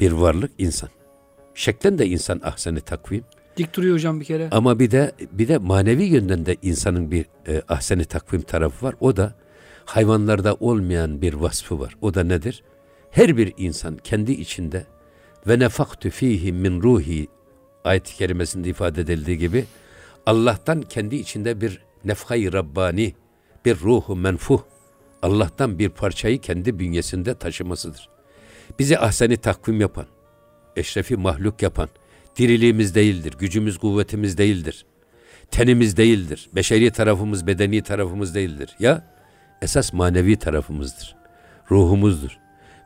bir 0.00 0.12
varlık 0.12 0.50
insan. 0.58 0.88
Şeklen 1.54 1.98
de 1.98 2.06
insan 2.06 2.40
ahseni 2.44 2.80
takvim. 2.80 3.24
Dik 3.56 3.76
duruyor 3.76 3.94
hocam 3.94 4.20
bir 4.20 4.24
kere. 4.24 4.48
Ama 4.50 4.78
bir 4.78 4.90
de 4.90 5.12
bir 5.32 5.48
de 5.48 5.58
manevi 5.58 6.04
yönden 6.04 6.46
de 6.46 6.56
insanın 6.62 7.10
bir 7.10 7.26
e, 7.48 7.62
ahseni 7.68 8.04
takvim 8.04 8.42
tarafı 8.42 8.86
var. 8.86 8.94
O 9.00 9.16
da 9.16 9.34
hayvanlarda 9.84 10.54
olmayan 10.54 11.22
bir 11.22 11.34
vasfı 11.34 11.80
var. 11.80 11.96
O 12.00 12.14
da 12.14 12.24
nedir? 12.24 12.62
Her 13.10 13.36
bir 13.36 13.54
insan 13.56 13.96
kendi 13.96 14.32
içinde 14.32 14.86
ve 15.46 15.58
nefaktu 15.58 16.10
fihi 16.10 16.52
min 16.52 16.82
ruhi 16.82 17.28
ayet-i 17.84 18.16
kerimesinde 18.16 18.68
ifade 18.68 19.00
edildiği 19.00 19.38
gibi 19.38 19.64
Allah'tan 20.26 20.82
kendi 20.82 21.16
içinde 21.16 21.60
bir 21.60 21.82
nefhay 22.04 22.52
Rabbani, 22.52 23.14
bir 23.64 23.80
ruhu 23.80 24.16
menfuh, 24.16 24.60
Allah'tan 25.22 25.78
bir 25.78 25.88
parçayı 25.88 26.40
kendi 26.40 26.78
bünyesinde 26.78 27.34
taşımasıdır. 27.34 28.08
Bizi 28.78 28.98
ahseni 28.98 29.36
takvim 29.36 29.80
yapan, 29.80 30.06
eşrefi 30.76 31.16
mahluk 31.16 31.62
yapan, 31.62 31.88
diriliğimiz 32.36 32.94
değildir, 32.94 33.34
gücümüz 33.38 33.78
kuvvetimiz 33.78 34.38
değildir, 34.38 34.86
tenimiz 35.50 35.96
değildir, 35.96 36.48
beşeri 36.54 36.90
tarafımız, 36.90 37.46
bedeni 37.46 37.82
tarafımız 37.82 38.34
değildir. 38.34 38.76
Ya 38.78 39.14
esas 39.62 39.92
manevi 39.92 40.36
tarafımızdır, 40.36 41.16
ruhumuzdur. 41.70 42.38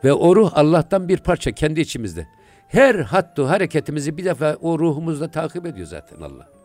Ve 0.05 0.13
o 0.13 0.37
ruh 0.37 0.51
Allah'tan 0.55 1.09
bir 1.09 1.19
parça 1.19 1.53
kendi 1.53 1.81
içimizde. 1.81 2.27
Her 2.69 2.95
hattu 2.95 3.49
hareketimizi 3.49 4.17
bir 4.17 4.25
defa 4.25 4.57
o 4.61 4.79
ruhumuzda 4.79 5.31
takip 5.31 5.67
ediyor 5.67 5.87
zaten 5.87 6.21
Allah. 6.21 6.56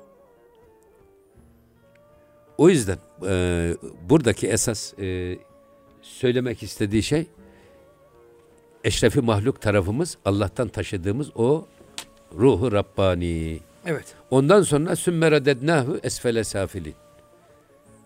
O 2.62 2.70
yüzden 2.70 2.98
e, 3.28 3.76
buradaki 4.10 4.48
esas 4.48 4.94
e, 5.00 5.38
söylemek 6.02 6.64
istediği 6.64 7.04
şey 7.04 7.28
eşrefi 8.84 9.22
mahluk 9.22 9.62
tarafımız 9.62 10.18
Allah'tan 10.26 10.68
taşıdığımız 10.68 11.30
o 11.36 11.66
ruhu 12.38 12.72
Rabbani. 12.72 13.60
Evet. 13.86 14.16
Ondan 14.32 14.62
sonra 14.62 14.96
sümmere 14.96 15.46
dednahu 15.46 16.00
esfele 16.04 16.44
safilin. 16.44 16.96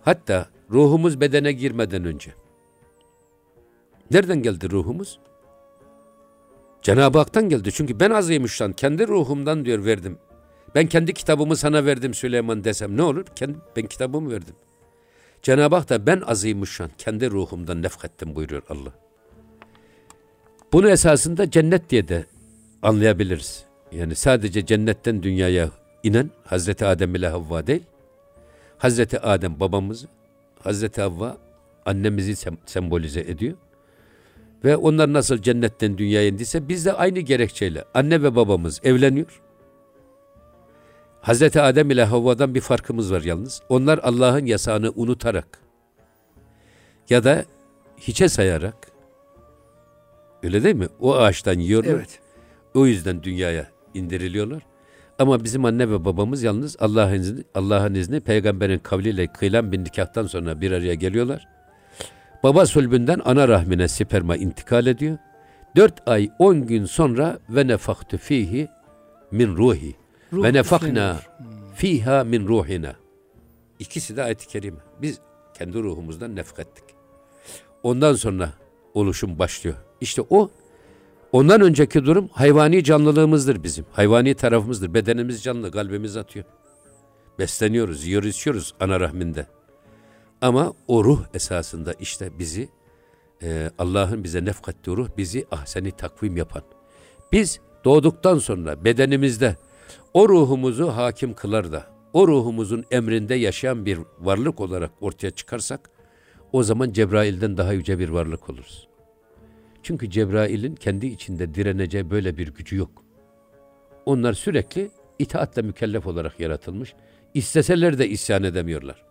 Hatta 0.02 0.48
ruhumuz 0.72 1.22
bedene 1.22 1.52
girmeden 1.52 2.06
önce. 2.06 2.32
Nereden 4.12 4.44
geldi 4.44 4.70
ruhumuz? 4.72 5.20
Cenab-ı 6.82 7.18
Hak'tan 7.18 7.50
geldi. 7.50 7.72
Çünkü 7.72 8.00
ben 8.00 8.12
azıymıştan 8.12 8.74
kendi 8.74 9.08
ruhumdan 9.08 9.66
diyor 9.66 9.86
verdim. 9.86 10.18
Ben 10.76 10.88
kendi 10.88 11.14
kitabımı 11.14 11.56
sana 11.56 11.86
verdim 11.86 12.14
Süleyman 12.14 12.64
desem 12.64 12.98
ne 12.98 13.02
olur? 13.04 13.26
Kendi, 13.36 13.58
ben 13.76 13.86
kitabımı 13.86 14.32
verdim. 14.32 14.56
Cenab-ı 15.42 15.76
Hak 15.76 15.90
da 15.90 16.06
ben 16.06 16.22
azıymışan 16.22 16.90
kendi 16.98 17.32
ruhumdan 17.32 17.82
nefkettim 17.82 18.36
buyuruyor 18.36 18.64
Allah. 18.70 18.94
Bunu 20.74 20.90
esasında 20.90 21.52
cennet 21.52 21.90
diye 21.90 22.08
de 22.08 22.26
anlayabiliriz. 22.82 23.66
Yani 23.92 24.16
sadece 24.16 24.66
cennetten 24.66 25.24
dünyaya 25.24 25.70
inen 26.04 26.32
Hazreti 26.46 26.86
Adem 26.86 27.16
ile 27.16 27.28
Havva 27.28 27.68
değil. 27.68 27.84
Hazreti 28.78 29.20
Adem 29.20 29.60
babamızı, 29.60 30.08
Hazreti 30.60 31.02
Havva 31.02 31.38
annemizi 31.86 32.36
sem 32.36 32.58
sembolize 32.66 33.20
ediyor. 33.20 33.58
Ve 34.64 34.76
onlar 34.78 35.14
nasıl 35.14 35.38
cennetten 35.38 35.98
dünyaya 35.98 36.28
indiyse 36.28 36.68
biz 36.68 36.86
de 36.86 36.94
aynı 36.94 37.20
gerekçeyle 37.20 37.84
anne 37.94 38.24
ve 38.24 38.36
babamız 38.36 38.82
evleniyor. 38.84 39.42
Hazreti 41.26 41.62
Adem 41.62 41.92
ile 41.92 42.04
Havva'dan 42.04 42.56
bir 42.56 42.62
farkımız 42.62 43.12
var 43.12 43.22
yalnız. 43.22 43.62
Onlar 43.70 44.00
Allah'ın 44.04 44.46
yasağını 44.46 44.92
unutarak 44.96 45.60
ya 47.10 47.24
da 47.24 47.46
hiçe 47.98 48.30
sayarak 48.30 48.76
öyle 50.44 50.64
değil 50.64 50.76
mi? 50.76 50.88
O 51.00 51.16
ağaçtan 51.16 51.60
yiyorlar. 51.60 51.92
Evet. 51.92 52.20
O 52.76 52.86
yüzden 52.86 53.24
dünyaya 53.24 53.68
indiriliyorlar. 53.94 54.64
Ama 55.20 55.44
bizim 55.44 55.66
anne 55.66 55.90
ve 55.90 56.06
babamız 56.06 56.44
yalnız 56.44 56.76
Allah'ın 56.80 57.20
izni, 57.20 57.44
Allah'ın 57.56 57.94
izni 57.94 58.20
peygamberin 58.20 58.80
kavliyle 58.80 59.28
kıyılan 59.28 59.72
bir 59.72 59.80
nikahtan 59.80 60.28
sonra 60.28 60.62
bir 60.62 60.72
araya 60.72 60.94
geliyorlar. 60.94 61.48
Baba 62.44 62.66
sulbünden 62.66 63.22
ana 63.26 63.48
rahmine 63.48 63.88
sperma 63.88 64.36
intikal 64.36 64.88
ediyor. 64.88 65.18
Dört 65.76 66.08
ay 66.08 66.30
on 66.40 66.68
gün 66.68 66.86
sonra 66.86 67.40
ve 67.50 67.68
nefaktu 67.68 68.18
fihi 68.18 68.68
min 69.32 69.56
ruhi 69.56 70.05
Ruh 70.34 70.44
ve 70.44 70.54
nefakna 70.54 71.20
hmm. 71.38 71.48
fiha 71.76 72.24
min 72.24 72.48
ruhina. 72.48 72.96
İkisi 73.80 74.18
de 74.18 74.24
ayet-i 74.24 74.48
kerime. 74.48 74.80
Biz 75.02 75.20
kendi 75.58 75.84
ruhumuzdan 75.84 76.36
nefkettik. 76.36 76.84
Ondan 77.84 78.14
sonra 78.14 78.54
oluşum 78.94 79.40
başlıyor. 79.40 79.76
İşte 80.02 80.22
o 80.30 80.52
ondan 81.32 81.62
önceki 81.62 82.06
durum 82.06 82.28
hayvani 82.28 82.84
canlılığımızdır 82.84 83.64
bizim. 83.64 83.86
Hayvani 83.92 84.36
tarafımızdır. 84.36 84.94
Bedenimiz 84.94 85.44
canlı, 85.44 85.72
kalbimiz 85.72 86.18
atıyor. 86.18 86.46
Besleniyoruz, 87.40 88.06
yiyoruz, 88.06 88.30
içiyoruz 88.30 88.74
ana 88.80 89.00
rahminde. 89.00 89.48
Ama 90.42 90.74
o 90.88 91.04
ruh 91.04 91.26
esasında 91.34 91.94
işte 91.94 92.40
bizi 92.40 92.70
e, 93.44 93.72
Allah'ın 93.78 94.24
bize 94.24 94.46
nefkattiği 94.46 94.98
ruh 94.98 95.10
bizi 95.18 95.46
ahseni 95.52 95.92
takvim 95.92 96.38
yapan. 96.38 96.64
Biz 97.32 97.60
doğduktan 97.86 98.38
sonra 98.38 98.86
bedenimizde 98.86 99.56
o 100.16 100.30
ruhumuzu 100.30 100.88
hakim 100.88 101.34
kılar 101.34 101.72
da 101.72 101.86
o 102.14 102.28
ruhumuzun 102.28 102.86
emrinde 102.92 103.36
yaşayan 103.36 103.86
bir 103.86 104.00
varlık 104.20 104.62
olarak 104.62 104.92
ortaya 105.02 105.32
çıkarsak 105.32 105.90
o 106.52 106.64
zaman 106.64 106.92
Cebrail'den 106.92 107.58
daha 107.58 107.74
yüce 107.74 108.00
bir 108.00 108.10
varlık 108.10 108.50
oluruz. 108.50 108.88
Çünkü 109.84 110.10
Cebrail'in 110.10 110.76
kendi 110.76 111.08
içinde 111.08 111.54
direneceği 111.54 112.10
böyle 112.12 112.38
bir 112.38 112.48
gücü 112.48 112.76
yok. 112.76 113.04
Onlar 114.06 114.34
sürekli 114.34 114.92
itaatle 115.20 115.62
mükellef 115.62 116.08
olarak 116.08 116.40
yaratılmış. 116.40 116.94
İsteseler 117.34 117.98
de 117.98 118.10
isyan 118.10 118.44
edemiyorlar. 118.44 119.04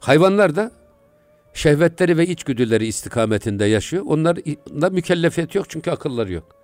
Hayvanlar 0.00 0.56
da 0.56 0.72
şehvetleri 1.54 2.18
ve 2.18 2.26
içgüdüleri 2.26 2.86
istikametinde 2.86 3.64
yaşıyor. 3.64 4.04
Onlar 4.06 4.36
da 4.82 4.90
mükellefiyet 4.90 5.54
yok 5.54 5.70
çünkü 5.70 5.90
akılları 5.90 6.32
yok. 6.32 6.63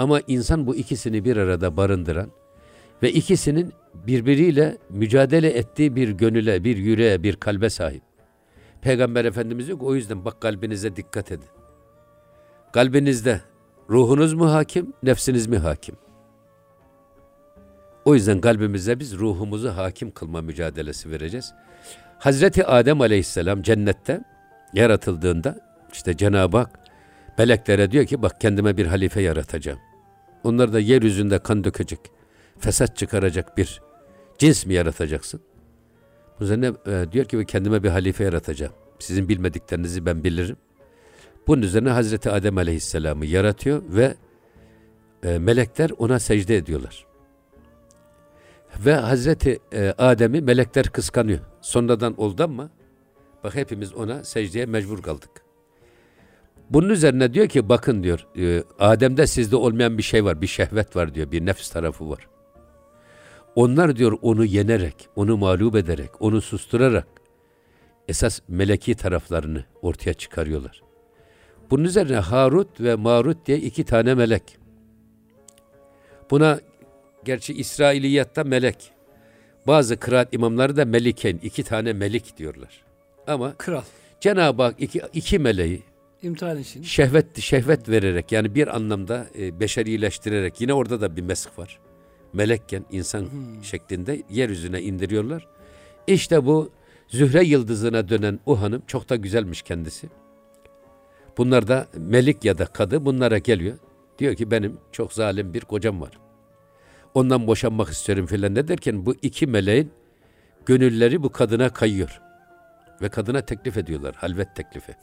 Ama 0.00 0.20
insan 0.26 0.66
bu 0.66 0.76
ikisini 0.76 1.24
bir 1.24 1.36
arada 1.36 1.76
barındıran 1.76 2.30
ve 3.02 3.12
ikisinin 3.12 3.72
birbiriyle 3.94 4.78
mücadele 4.90 5.48
ettiği 5.48 5.96
bir 5.96 6.08
gönüle, 6.08 6.64
bir 6.64 6.76
yüreğe, 6.76 7.22
bir 7.22 7.36
kalbe 7.36 7.70
sahip. 7.70 8.02
Peygamber 8.82 9.24
Efendimiz 9.24 9.68
yok. 9.68 9.82
O 9.82 9.94
yüzden 9.94 10.24
bak 10.24 10.40
kalbinize 10.40 10.96
dikkat 10.96 11.32
edin. 11.32 11.48
Kalbinizde 12.72 13.40
ruhunuz 13.90 14.34
mu 14.34 14.52
hakim, 14.52 14.92
nefsiniz 15.02 15.46
mi 15.46 15.58
hakim? 15.58 15.96
O 18.04 18.14
yüzden 18.14 18.40
kalbimize 18.40 19.00
biz 19.00 19.18
ruhumuzu 19.18 19.68
hakim 19.68 20.10
kılma 20.10 20.42
mücadelesi 20.42 21.10
vereceğiz. 21.10 21.52
Hazreti 22.18 22.66
Adem 22.66 23.00
Aleyhisselam 23.00 23.62
cennette 23.62 24.20
yaratıldığında 24.74 25.60
işte 25.92 26.16
Cenab-ı 26.16 26.56
Hak 26.56 26.80
meleklere 27.38 27.90
diyor 27.90 28.06
ki 28.06 28.22
bak 28.22 28.40
kendime 28.40 28.76
bir 28.76 28.86
halife 28.86 29.22
yaratacağım. 29.22 29.89
Onlar 30.44 30.72
da 30.72 30.80
yeryüzünde 30.80 31.38
kan 31.38 31.64
dökecek, 31.64 32.00
fesat 32.58 32.96
çıkaracak 32.96 33.56
bir 33.56 33.82
cins 34.38 34.66
mi 34.66 34.74
yaratacaksın? 34.74 35.40
Bu 36.40 36.44
üzerine 36.44 36.72
e, 36.86 37.12
diyor 37.12 37.24
ki 37.24 37.46
kendime 37.46 37.82
bir 37.82 37.88
halife 37.88 38.24
yaratacağım. 38.24 38.72
Sizin 38.98 39.28
bilmediklerinizi 39.28 40.06
ben 40.06 40.24
bilirim. 40.24 40.56
Bunun 41.46 41.62
üzerine 41.62 41.90
Hazreti 41.90 42.30
Adem 42.30 42.58
Aleyhisselam'ı 42.58 43.26
yaratıyor 43.26 43.82
ve 43.88 44.14
e, 45.22 45.38
melekler 45.38 45.90
ona 45.98 46.18
secde 46.18 46.56
ediyorlar. 46.56 47.06
Ve 48.78 48.94
Hazreti 48.94 49.58
e, 49.72 49.94
Adem'i 49.98 50.40
melekler 50.40 50.86
kıskanıyor. 50.86 51.40
Sonradan 51.60 52.20
oldu 52.20 52.44
ama 52.44 52.70
bak 53.44 53.54
hepimiz 53.54 53.94
ona 53.94 54.24
secdeye 54.24 54.66
mecbur 54.66 55.02
kaldık. 55.02 55.30
Bunun 56.70 56.88
üzerine 56.88 57.34
diyor 57.34 57.48
ki 57.48 57.68
bakın 57.68 58.02
diyor 58.02 58.26
e, 58.38 58.62
Adem'de 58.78 59.26
sizde 59.26 59.56
olmayan 59.56 59.98
bir 59.98 60.02
şey 60.02 60.24
var, 60.24 60.42
bir 60.42 60.46
şehvet 60.46 60.96
var 60.96 61.14
diyor, 61.14 61.32
bir 61.32 61.46
nefs 61.46 61.70
tarafı 61.70 62.10
var. 62.10 62.28
Onlar 63.54 63.96
diyor 63.96 64.18
onu 64.22 64.44
yenerek, 64.44 65.08
onu 65.16 65.36
mağlup 65.36 65.76
ederek, 65.76 66.22
onu 66.22 66.40
susturarak 66.40 67.06
esas 68.08 68.40
meleki 68.48 68.94
taraflarını 68.94 69.64
ortaya 69.82 70.14
çıkarıyorlar. 70.14 70.82
Bunun 71.70 71.84
üzerine 71.84 72.16
Harut 72.16 72.80
ve 72.80 72.94
Marut 72.94 73.46
diye 73.46 73.58
iki 73.58 73.84
tane 73.84 74.14
melek. 74.14 74.58
Buna 76.30 76.60
gerçi 77.24 77.54
İsrailiyatta 77.54 78.44
melek. 78.44 78.92
Bazı 79.66 79.96
kıraat 79.96 80.34
imamları 80.34 80.76
da 80.76 80.84
meliken, 80.84 81.40
iki 81.42 81.62
tane 81.62 81.92
melik 81.92 82.36
diyorlar. 82.36 82.84
Ama 83.26 83.54
kral. 83.58 83.82
Cenab-ı 84.20 84.62
Hak 84.62 84.74
iki, 84.78 85.02
iki 85.12 85.38
meleği 85.38 85.82
imtihan 86.22 86.58
için 86.58 86.82
şehvet 86.82 87.40
şehvet 87.40 87.88
vererek 87.88 88.32
yani 88.32 88.54
bir 88.54 88.76
anlamda 88.76 89.26
e, 89.38 89.60
beşerileştirerek 89.60 90.60
yine 90.60 90.74
orada 90.74 91.00
da 91.00 91.16
bir 91.16 91.22
mesk 91.22 91.58
var 91.58 91.80
melekken 92.32 92.84
insan 92.90 93.20
hmm. 93.20 93.64
şeklinde 93.64 94.22
yeryüzüne 94.30 94.82
indiriyorlar. 94.82 95.48
İşte 96.06 96.46
bu 96.46 96.70
Zühre 97.08 97.44
yıldızına 97.44 98.08
dönen 98.08 98.40
o 98.46 98.60
hanım 98.60 98.82
çok 98.86 99.08
da 99.08 99.16
güzelmiş 99.16 99.62
kendisi. 99.62 100.08
Bunlar 101.38 101.68
da 101.68 101.86
melik 101.96 102.44
ya 102.44 102.58
da 102.58 102.66
kadı 102.66 103.04
bunlara 103.04 103.38
geliyor. 103.38 103.78
Diyor 104.18 104.34
ki 104.34 104.50
benim 104.50 104.78
çok 104.92 105.12
zalim 105.12 105.54
bir 105.54 105.60
kocam 105.60 106.00
var. 106.00 106.18
Ondan 107.14 107.46
boşanmak 107.46 107.88
istiyorum 107.88 108.26
filan 108.26 108.54
ne 108.54 108.68
derken 108.68 109.06
bu 109.06 109.14
iki 109.22 109.46
meleğin 109.46 109.92
gönülleri 110.66 111.22
bu 111.22 111.32
kadına 111.32 111.68
kayıyor. 111.68 112.20
Ve 113.02 113.08
kadına 113.08 113.40
teklif 113.40 113.76
ediyorlar 113.76 114.14
halvet 114.14 114.56
teklifi. 114.56 114.94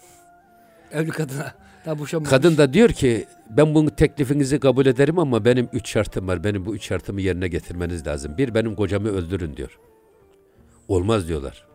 Evli 0.92 1.12
kadına. 1.12 1.54
Daha 1.86 2.00
boşanmamış. 2.00 2.30
Kadın 2.30 2.58
da 2.58 2.74
diyor 2.74 2.90
ki 2.90 3.26
ben 3.50 3.76
bunu 3.76 3.96
teklifinizi 3.96 4.60
kabul 4.60 4.86
ederim 4.86 5.20
ama 5.20 5.46
benim 5.46 5.70
üç 5.74 5.90
şartım 5.90 6.28
var. 6.28 6.44
Benim 6.44 6.66
bu 6.66 6.76
üç 6.76 6.86
şartımı 6.86 7.22
yerine 7.22 7.48
getirmeniz 7.48 8.08
lazım. 8.08 8.38
Bir 8.38 8.54
benim 8.54 8.76
kocamı 8.76 9.10
öldürün 9.10 9.58
diyor. 9.58 9.80
Olmaz 10.88 11.28
diyorlar. 11.28 11.68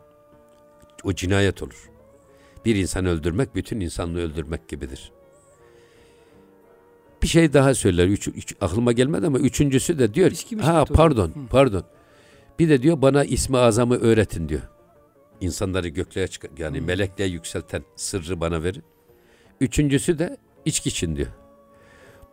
O 1.05 1.12
cinayet 1.12 1.62
olur. 1.62 1.90
Bir 2.64 2.77
insanı 2.77 3.09
öldürmek 3.09 3.55
bütün 3.55 3.81
insanlığı 3.81 4.20
öldürmek 4.20 4.68
gibidir. 4.68 5.12
Bir 7.22 7.27
şey 7.27 7.53
daha 7.53 7.75
söyler. 7.75 8.07
Üç, 8.07 8.29
üç, 8.29 8.55
aklıma 8.61 8.92
gelmedi 8.92 9.27
ama 9.27 9.38
üçüncüsü 9.38 9.98
de 9.98 10.14
diyor. 10.14 10.33
Ha 10.61 10.85
pardon, 10.85 11.29
Hı. 11.29 11.33
pardon. 11.51 11.85
Bir 12.59 12.68
de 12.68 12.83
diyor 12.83 13.03
bana 13.03 13.25
ismi 13.25 13.59
azamı 13.59 13.96
öğretin 13.96 14.48
diyor. 14.48 14.62
İnsanları 15.40 15.88
göklere 15.88 16.29
çıkar 16.29 16.51
yani 16.59 16.81
Hı. 16.81 16.83
melekliğe 16.83 17.29
yükselten 17.29 17.83
sırrı 17.96 18.40
bana 18.40 18.62
verin. 18.62 18.83
Üçüncüsü 19.62 20.18
de 20.18 20.37
içki 20.64 20.88
için 20.88 21.16
diyor. 21.16 21.29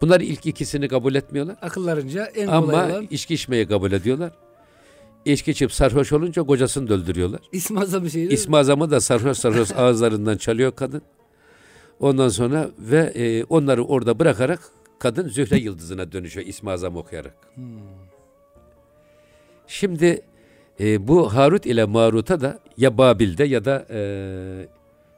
Bunlar 0.02 0.22
ilk 0.22 0.46
ikisini 0.46 0.88
kabul 0.88 1.16
etmiyorlar. 1.16 1.58
Akıllarınca 1.62 2.26
en 2.26 2.46
kolay 2.46 2.58
Ama 2.58 2.94
olan. 2.94 3.08
içki 3.10 3.34
içmeyi 3.34 3.68
kabul 3.68 3.92
ediyorlar. 3.92 4.32
İçki 5.26 5.52
içip 5.52 5.72
sarhoş 5.72 6.12
olunca 6.12 6.44
kocasını 6.44 6.90
da 6.90 6.94
öldürüyorlar. 6.94 7.42
İsmi 7.52 7.80
azamı 7.80 8.10
şey 8.10 8.26
İsmi 8.26 8.58
azamı 8.58 8.92
da 8.92 9.00
sarhoş 9.00 9.38
sarhoş 9.38 9.72
ağızlarından 9.76 10.38
çalıyor 10.38 10.76
kadın. 10.76 11.02
Ondan 12.00 12.30
sonra 12.30 12.70
ve 12.80 13.00
e, 13.16 13.44
onları 13.44 13.84
orada 13.84 14.20
bırakarak 14.20 14.60
kadın 15.00 15.28
Zühre 15.28 15.58
yıldızına 15.58 16.12
dönüşüyor 16.12 16.48
ismi 16.48 16.72
azam 16.72 16.98
okuyarak. 16.98 17.36
Hmm. 17.56 17.66
Şimdi 19.68 20.22
e, 20.80 21.08
bu 21.08 21.34
Harut 21.34 21.66
ile 21.66 21.86
Marut'a 21.86 22.42
da 22.42 22.60
ya 22.78 22.98
Babil'de 22.98 23.44
ya 23.44 23.66
da 23.66 23.88
e, 23.90 24.00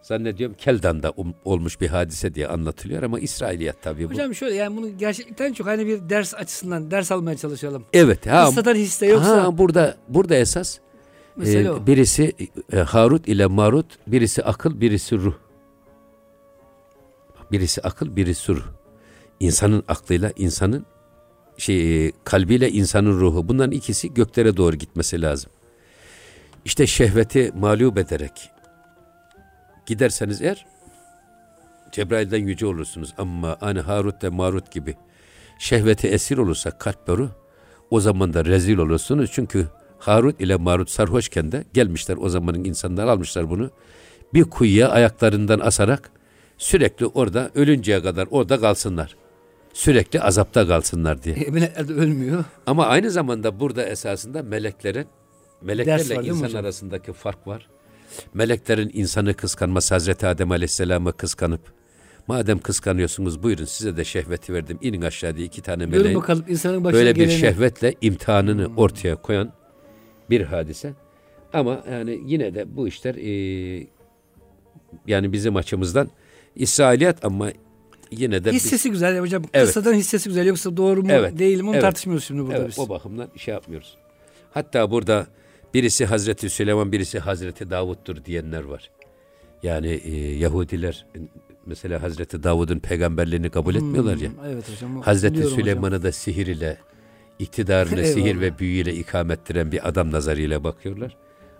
zannediyorum 0.01 0.55
Keldan'da 0.59 1.11
um, 1.11 1.33
olmuş 1.45 1.81
bir 1.81 1.87
hadise 1.87 2.35
diye 2.35 2.47
anlatılıyor 2.47 3.03
ama 3.03 3.19
İsrailiyat 3.19 3.81
tabii 3.81 4.09
bu. 4.09 4.13
Hocam 4.13 4.35
şöyle 4.35 4.55
yani 4.55 4.77
bunu 4.77 4.97
gerçekten 4.97 5.53
çok 5.53 5.67
hani 5.67 5.87
bir 5.87 6.09
ders 6.09 6.33
açısından 6.33 6.91
ders 6.91 7.11
almaya 7.11 7.37
çalışalım. 7.37 7.85
Evet. 7.93 8.27
Ha, 8.27 8.45
Kıssadan 8.45 8.75
hisse 8.75 9.05
yoksa. 9.05 9.43
Ha, 9.43 9.57
burada 9.57 9.95
burada 10.07 10.35
esas 10.35 10.79
e, 11.45 11.87
birisi 11.87 12.33
e, 12.73 12.77
Harut 12.77 13.27
ile 13.27 13.45
Marut, 13.45 13.97
birisi 14.07 14.43
akıl, 14.43 14.81
birisi 14.81 15.17
ruh. 15.17 15.33
Birisi 17.51 17.81
akıl, 17.81 18.15
birisi 18.15 18.51
ruh. 18.51 18.65
İnsanın 19.39 19.83
aklıyla, 19.87 20.31
insanın 20.35 20.85
şey 21.57 22.07
e, 22.07 22.11
kalbiyle 22.23 22.71
insanın 22.71 23.19
ruhu. 23.19 23.47
Bunların 23.47 23.71
ikisi 23.71 24.13
göklere 24.13 24.57
doğru 24.57 24.75
gitmesi 24.75 25.21
lazım. 25.21 25.51
İşte 26.65 26.87
şehveti 26.87 27.51
mağlup 27.55 27.97
ederek, 27.97 28.49
giderseniz 29.85 30.41
eğer 30.41 30.65
Cebrail'den 31.91 32.47
yüce 32.47 32.65
olursunuz 32.65 33.13
ama 33.17 33.57
hani 33.59 33.79
Harut 33.79 34.23
ve 34.23 34.29
Marut 34.29 34.71
gibi 34.71 34.95
şehveti 35.59 36.07
esir 36.07 36.37
olursa 36.37 36.71
kalp 36.71 37.09
ve 37.09 37.27
o 37.89 37.99
zaman 37.99 38.33
da 38.33 38.45
rezil 38.45 38.77
olursunuz. 38.77 39.29
Çünkü 39.33 39.67
Harut 39.99 40.41
ile 40.41 40.55
Marut 40.55 40.89
sarhoşken 40.89 41.51
de 41.51 41.63
gelmişler 41.73 42.17
o 42.21 42.29
zamanın 42.29 42.63
insanlar 42.63 43.07
almışlar 43.07 43.49
bunu. 43.49 43.71
Bir 44.33 44.43
kuyuya 44.43 44.89
ayaklarından 44.89 45.59
asarak 45.59 46.11
sürekli 46.57 47.05
orada 47.05 47.51
ölünceye 47.55 48.01
kadar 48.01 48.27
orada 48.31 48.59
kalsınlar. 48.59 49.15
Sürekli 49.73 50.21
azapta 50.21 50.67
kalsınlar 50.67 51.23
diye. 51.23 51.35
E, 51.35 51.51
melekler 51.51 51.87
de 51.87 51.93
ölmüyor. 51.93 52.43
Ama 52.65 52.85
aynı 52.85 53.11
zamanda 53.11 53.59
burada 53.59 53.83
esasında 53.83 54.43
meleklerin 54.43 55.07
meleklerle 55.61 56.15
var, 56.15 56.23
insan 56.23 56.59
arasındaki 56.59 57.13
fark 57.13 57.47
var. 57.47 57.69
Meleklerin 58.33 58.91
insanı 58.93 59.33
kıskanması 59.33 59.93
Hazreti 59.93 60.27
Adem 60.27 60.51
Aleyhisselam'ı 60.51 61.13
kıskanıp 61.13 61.61
madem 62.27 62.59
kıskanıyorsunuz 62.59 63.43
buyurun 63.43 63.65
size 63.65 63.97
de 63.97 64.03
şehveti 64.03 64.53
verdim 64.53 64.77
inin 64.81 65.01
aşağı 65.01 65.37
diye 65.37 65.47
iki 65.47 65.61
tane 65.61 65.85
meleğin 65.85 66.17
bakalım, 66.17 66.45
insanın 66.47 66.83
böyle 66.83 67.15
bir 67.15 67.25
geleni. 67.25 67.39
şehvetle 67.39 67.95
imtihanını 68.01 68.67
hmm. 68.67 68.77
ortaya 68.77 69.15
koyan 69.15 69.53
bir 70.29 70.41
hadise. 70.41 70.93
Ama 71.53 71.83
yani 71.91 72.19
yine 72.25 72.55
de 72.55 72.75
bu 72.77 72.87
işler 72.87 73.15
e, 73.15 73.87
yani 75.07 75.33
bizim 75.33 75.55
açımızdan 75.55 76.09
İsrailiyat 76.55 77.25
ama 77.25 77.51
yine 78.11 78.43
de 78.43 78.51
hissesi 78.51 78.85
biz, 78.85 78.91
güzel 78.91 79.19
hocam. 79.19 79.43
Evet. 79.53 79.65
Kıssadan 79.65 79.93
hissesi 79.93 80.29
güzel 80.29 80.45
yoksa 80.45 80.77
doğru 80.77 81.03
mu 81.03 81.11
evet. 81.11 81.39
değil 81.39 81.61
mi 81.61 81.67
onu 81.67 81.75
evet. 81.75 81.81
tartışmıyoruz 81.81 82.25
şimdi 82.25 82.41
burada 82.41 82.57
evet, 82.57 82.69
biz. 82.69 82.79
O 82.79 82.89
bakımdan 82.89 83.29
şey 83.37 83.53
yapmıyoruz. 83.53 83.97
Hatta 84.53 84.91
burada 84.91 85.27
birisi 85.73 86.05
Hazreti 86.05 86.49
Süleyman 86.49 86.91
birisi 86.91 87.19
Hazreti 87.19 87.69
Davut'tur 87.69 88.25
diyenler 88.25 88.63
var. 88.63 88.91
Yani 89.63 89.87
e, 89.87 90.37
Yahudiler 90.37 91.05
mesela 91.65 92.01
Hazreti 92.01 92.43
Davud'un 92.43 92.79
peygamberliğini 92.79 93.49
kabul 93.49 93.73
hmm, 93.73 93.87
etmiyorlar 93.87 94.17
ya. 94.17 94.31
Evet 94.47 94.69
hocam. 94.69 95.01
Hazreti 95.01 95.43
Süleyman'ı 95.43 96.03
da 96.03 96.11
sihir 96.11 96.47
ile 96.47 96.77
iktidarını 97.39 98.05
sihir 98.13 98.39
ve 98.39 98.59
büyüyle 98.59 98.93
ikamettiren 98.95 99.71
bir 99.71 99.87
adam 99.87 100.11
nazarıyla 100.11 100.63
bakıyorlar. 100.63 101.17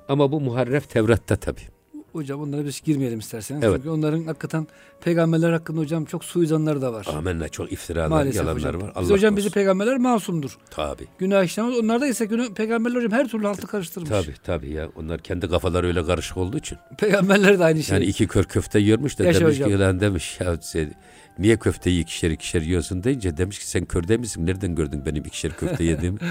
Ama 0.08 0.32
bu 0.32 0.42
muharref 0.42 0.90
Tevrat'ta 0.90 1.36
tabii. 1.36 1.81
Hocam 2.14 2.42
onlara 2.42 2.66
biz 2.66 2.82
girmeyelim 2.82 3.20
isterseniz. 3.20 3.64
Evet. 3.64 3.76
Çünkü 3.76 3.90
onların 3.90 4.24
hakikaten 4.24 4.68
peygamberler 5.04 5.52
hakkında 5.52 5.80
hocam 5.82 6.06
çok 6.06 6.24
suizanları 6.26 6.82
da 6.82 6.94
var. 6.94 7.08
Amenna 7.18 7.50
çok 7.50 7.72
iftiralar, 7.72 8.08
Maalesef 8.08 8.36
yalanlar 8.36 8.58
hocam. 8.76 8.82
var. 8.82 8.92
Allah 8.96 9.02
biz 9.04 9.10
hocam 9.10 9.38
bizi 9.38 9.50
peygamberler 9.50 9.98
masumdur. 9.98 10.58
Tabi. 10.70 11.08
Günah 11.18 11.44
işlemez. 11.44 11.78
Onlar 11.78 12.02
da 12.02 12.08
ise 12.08 12.26
günah, 12.26 12.50
peygamberler 12.50 12.96
hocam 12.98 13.12
her 13.12 13.28
türlü 13.28 13.48
altı 13.48 13.68
karıştırmış. 13.68 14.10
Tabi 14.10 14.34
tabi 14.44 14.70
ya. 14.70 14.90
Onlar 14.96 15.20
kendi 15.20 15.50
kafaları 15.50 15.88
öyle 15.88 16.06
karışık 16.06 16.38
olduğu 16.38 16.58
için. 16.58 16.78
Peygamberler 16.98 17.60
de 17.60 17.64
aynı 17.64 17.84
şey. 17.84 17.98
Yani 17.98 18.06
iki 18.06 18.28
kör 18.28 18.44
köfte 18.44 18.80
yiyormuş 18.80 19.20
da 19.20 19.24
Yaşa 19.24 19.40
demiş 19.40 19.56
hocam. 19.56 19.70
ki 19.70 19.80
lan 19.80 20.00
demiş 20.00 20.38
ya 20.42 20.58
sen, 20.62 20.94
niye 21.40 21.58
köfteyi 21.58 22.02
ikişer 22.02 22.32
ikişer 22.32 22.62
yiyorsun 22.62 23.04
deyince 23.04 23.38
demiş 23.38 23.60
ki 23.60 23.68
sen 23.70 23.86
körde 23.86 24.18
misin? 24.18 24.46
Nereden 24.48 24.76
gördün 24.76 25.06
benim 25.06 25.26
ikişer 25.26 25.52
köfte 25.58 25.84
yediğimi? 25.84 26.20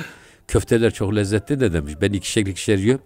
Köfteler 0.51 0.91
çok 0.91 1.17
lezzetli 1.17 1.61
de 1.61 1.73
demiş. 1.73 1.95
Ben 2.01 2.13
ikişer 2.13 2.47
ikişer 2.47 2.79
yiyorum. 2.79 3.05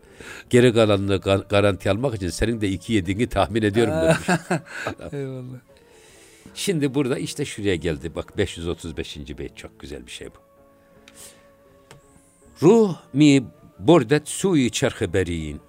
Geri 0.51 0.75
kalanını 0.75 1.17
garanti 1.49 1.91
almak 1.91 2.15
için 2.15 2.29
senin 2.29 2.61
de 2.61 2.69
iki 2.69 2.93
yediğini 2.93 3.27
tahmin 3.27 3.63
ediyorum 3.63 3.95
demiş. 4.03 4.41
Eyvallah. 5.13 5.59
Şimdi 6.55 6.95
burada 6.95 7.19
işte 7.19 7.45
şuraya 7.45 7.77
geldi. 7.77 8.15
Bak 8.15 8.39
535. 8.39 9.17
beyt 9.39 9.57
çok 9.57 9.81
güzel 9.81 10.07
bir 10.07 10.11
şey 10.11 10.29
bu. 10.29 10.39
Ruh 12.63 12.97
mi 13.13 13.45
bordet 13.79 14.29
suyi 14.29 14.71
çerhe 14.71 15.13
beriyin. 15.13 15.61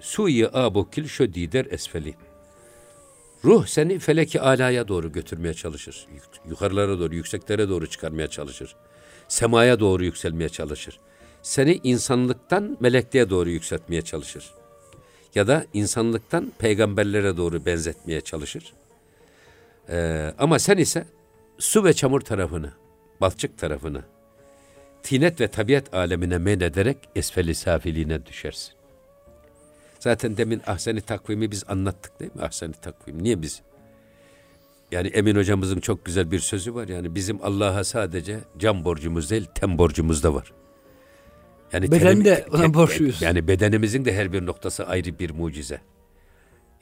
Suyi 0.00 0.48
abokil 0.48 1.06
şödider 1.06 1.66
esfeli. 1.70 2.14
Ruh 3.44 3.66
seni 3.66 3.98
feleki 3.98 4.40
alaya 4.40 4.88
doğru 4.88 5.12
götürmeye 5.12 5.54
çalışır. 5.54 6.06
Yukarılara 6.48 6.98
doğru, 6.98 7.14
yükseklere 7.14 7.68
doğru 7.68 7.86
çıkarmaya 7.86 8.28
çalışır. 8.28 8.76
Semaya 9.28 9.80
doğru 9.80 10.04
yükselmeye 10.04 10.48
çalışır 10.48 11.00
seni 11.42 11.80
insanlıktan 11.84 12.76
melekliğe 12.80 13.30
doğru 13.30 13.50
yükseltmeye 13.50 14.02
çalışır. 14.02 14.54
Ya 15.34 15.46
da 15.46 15.66
insanlıktan 15.72 16.52
peygamberlere 16.58 17.36
doğru 17.36 17.66
benzetmeye 17.66 18.20
çalışır. 18.20 18.72
Ee, 19.88 20.34
ama 20.38 20.58
sen 20.58 20.76
ise 20.76 21.06
su 21.58 21.84
ve 21.84 21.92
çamur 21.92 22.20
tarafını, 22.20 22.72
balçık 23.20 23.58
tarafını, 23.58 24.02
tinet 25.02 25.40
ve 25.40 25.48
tabiat 25.48 25.94
alemine 25.94 26.38
men 26.38 26.60
ederek 26.60 26.96
esfeli 27.16 27.54
safiliğine 27.54 28.26
düşersin. 28.26 28.74
Zaten 30.00 30.36
demin 30.36 30.62
ahseni 30.66 31.00
takvimi 31.00 31.50
biz 31.50 31.64
anlattık 31.68 32.20
değil 32.20 32.34
mi? 32.34 32.42
Ahseni 32.42 32.72
takvim. 32.72 33.22
Niye 33.22 33.42
biz? 33.42 33.62
Yani 34.92 35.08
Emin 35.08 35.36
hocamızın 35.36 35.80
çok 35.80 36.04
güzel 36.04 36.30
bir 36.30 36.38
sözü 36.38 36.74
var. 36.74 36.88
Yani 36.88 37.14
bizim 37.14 37.38
Allah'a 37.42 37.84
sadece 37.84 38.40
can 38.58 38.84
borcumuz 38.84 39.30
değil, 39.30 39.46
tem 39.54 39.78
borcumuz 39.78 40.22
da 40.22 40.34
var. 40.34 40.52
Yani 41.72 41.90
Beden 41.90 42.24
de 42.24 42.46
ona 42.52 42.74
borçluyuz. 42.74 43.22
Yani 43.22 43.48
bedenimizin 43.48 44.04
de 44.04 44.14
her 44.16 44.32
bir 44.32 44.46
noktası 44.46 44.86
ayrı 44.86 45.18
bir 45.18 45.30
mucize. 45.30 45.80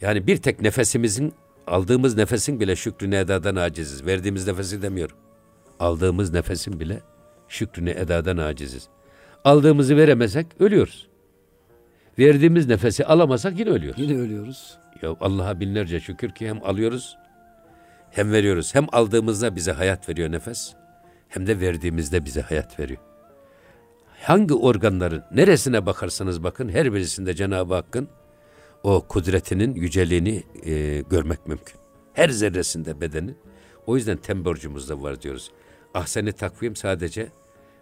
Yani 0.01 0.27
bir 0.27 0.37
tek 0.37 0.61
nefesimizin 0.61 1.33
aldığımız 1.66 2.16
nefesin 2.16 2.61
bile 2.61 2.77
şükrünü 2.77 3.16
edadan 3.16 3.57
aciziz. 3.57 4.07
Verdiğimiz 4.07 4.46
nefesi 4.46 4.83
demiyorum. 4.83 5.16
Aldığımız 5.81 6.33
nefesin 6.33 6.81
bile 6.81 7.01
şükrünü 7.48 7.90
edadan 7.90 8.37
aciziz. 8.37 8.88
Aldığımızı 9.44 9.96
veremezsek 9.96 10.46
ölüyoruz. 10.61 11.09
Verdiğimiz 12.18 12.66
nefesi 12.66 13.05
alamasak 13.05 13.59
yine 13.59 13.70
ölüyoruz. 13.70 14.01
Yine 14.01 14.18
ölüyoruz. 14.18 14.79
Ya 15.03 15.16
Allah'a 15.20 15.61
binlerce 15.61 16.01
şükür 16.01 16.31
ki 16.31 16.48
hem 16.48 16.64
alıyoruz 16.64 17.16
hem 18.11 18.33
veriyoruz. 18.33 18.74
Hem 18.74 18.87
aldığımızda 18.92 19.57
bize 19.57 19.72
hayat 19.72 20.09
veriyor 20.09 20.33
nefes 20.33 20.74
hem 21.29 21.46
de 21.46 21.61
verdiğimizde 21.61 22.24
bize 22.24 22.40
hayat 22.40 22.81
veriyor 22.81 23.07
hangi 24.22 24.54
organların 24.54 25.22
neresine 25.35 25.87
bakarsanız 25.87 26.42
bakın 26.42 26.68
her 26.68 26.94
birisinde 26.94 27.35
Cenab-ı 27.35 27.74
Hakk'ın 27.74 28.09
o 28.83 29.04
kudretinin 29.09 29.74
yüceliğini 29.74 30.42
e, 30.64 31.04
görmek 31.11 31.46
mümkün. 31.46 31.76
Her 32.12 32.28
zerresinde 32.28 33.00
bedenin. 33.00 33.37
O 33.87 33.96
yüzden 33.96 34.16
tem 34.16 34.44
borcumuzda 34.44 35.02
var 35.02 35.22
diyoruz. 35.22 35.50
Ahseni 35.94 36.33
takvim 36.33 36.76
sadece 36.76 37.28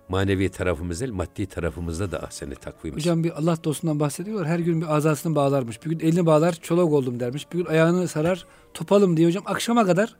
manevi 0.08 0.48
tarafımız 0.48 1.00
değil, 1.00 1.12
maddi 1.12 1.46
tarafımızda 1.46 2.10
da 2.12 2.22
ahseni 2.22 2.54
takvim. 2.54 2.94
Hocam 2.94 3.24
bir 3.24 3.38
Allah 3.38 3.56
dostundan 3.64 4.00
bahsediyorlar. 4.00 4.48
Her 4.48 4.58
gün 4.58 4.80
bir 4.80 4.96
azasını 4.96 5.34
bağlarmış. 5.34 5.84
Bir 5.84 5.90
gün 5.90 6.00
elini 6.00 6.26
bağlar, 6.26 6.52
çolak 6.52 6.92
oldum 6.92 7.20
dermiş. 7.20 7.52
Bir 7.52 7.58
gün 7.58 7.66
ayağını 7.66 8.08
sarar, 8.08 8.46
topalım 8.74 9.16
diye 9.16 9.28
hocam. 9.28 9.42
Akşama 9.46 9.86
kadar 9.86 10.16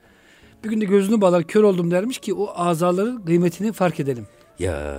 bir 0.64 0.70
gün 0.70 0.80
de 0.80 0.84
gözünü 0.84 1.20
bağlar, 1.20 1.44
kör 1.44 1.62
oldum 1.62 1.90
dermiş 1.90 2.18
ki 2.18 2.34
o 2.34 2.52
azaların 2.54 3.24
kıymetini 3.24 3.72
fark 3.72 4.00
edelim. 4.00 4.26
Ya 4.58 4.98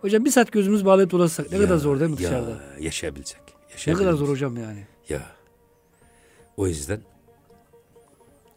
Hocam 0.00 0.24
bir 0.24 0.30
saat 0.30 0.52
gözümüz 0.52 0.84
bağlayıp 0.84 1.10
dolaşsak 1.10 1.52
ne 1.52 1.58
ya, 1.58 1.64
kadar 1.64 1.76
zor 1.76 2.00
değil 2.00 2.10
mi 2.10 2.22
ya, 2.22 2.30
dışarıda? 2.30 2.60
Yaşayabilecek. 2.80 3.40
Ne 3.86 3.94
kadar 3.94 4.12
zor 4.12 4.28
hocam 4.28 4.56
yani. 4.56 4.86
Ya. 5.08 5.22
O 6.56 6.66
yüzden 6.66 7.00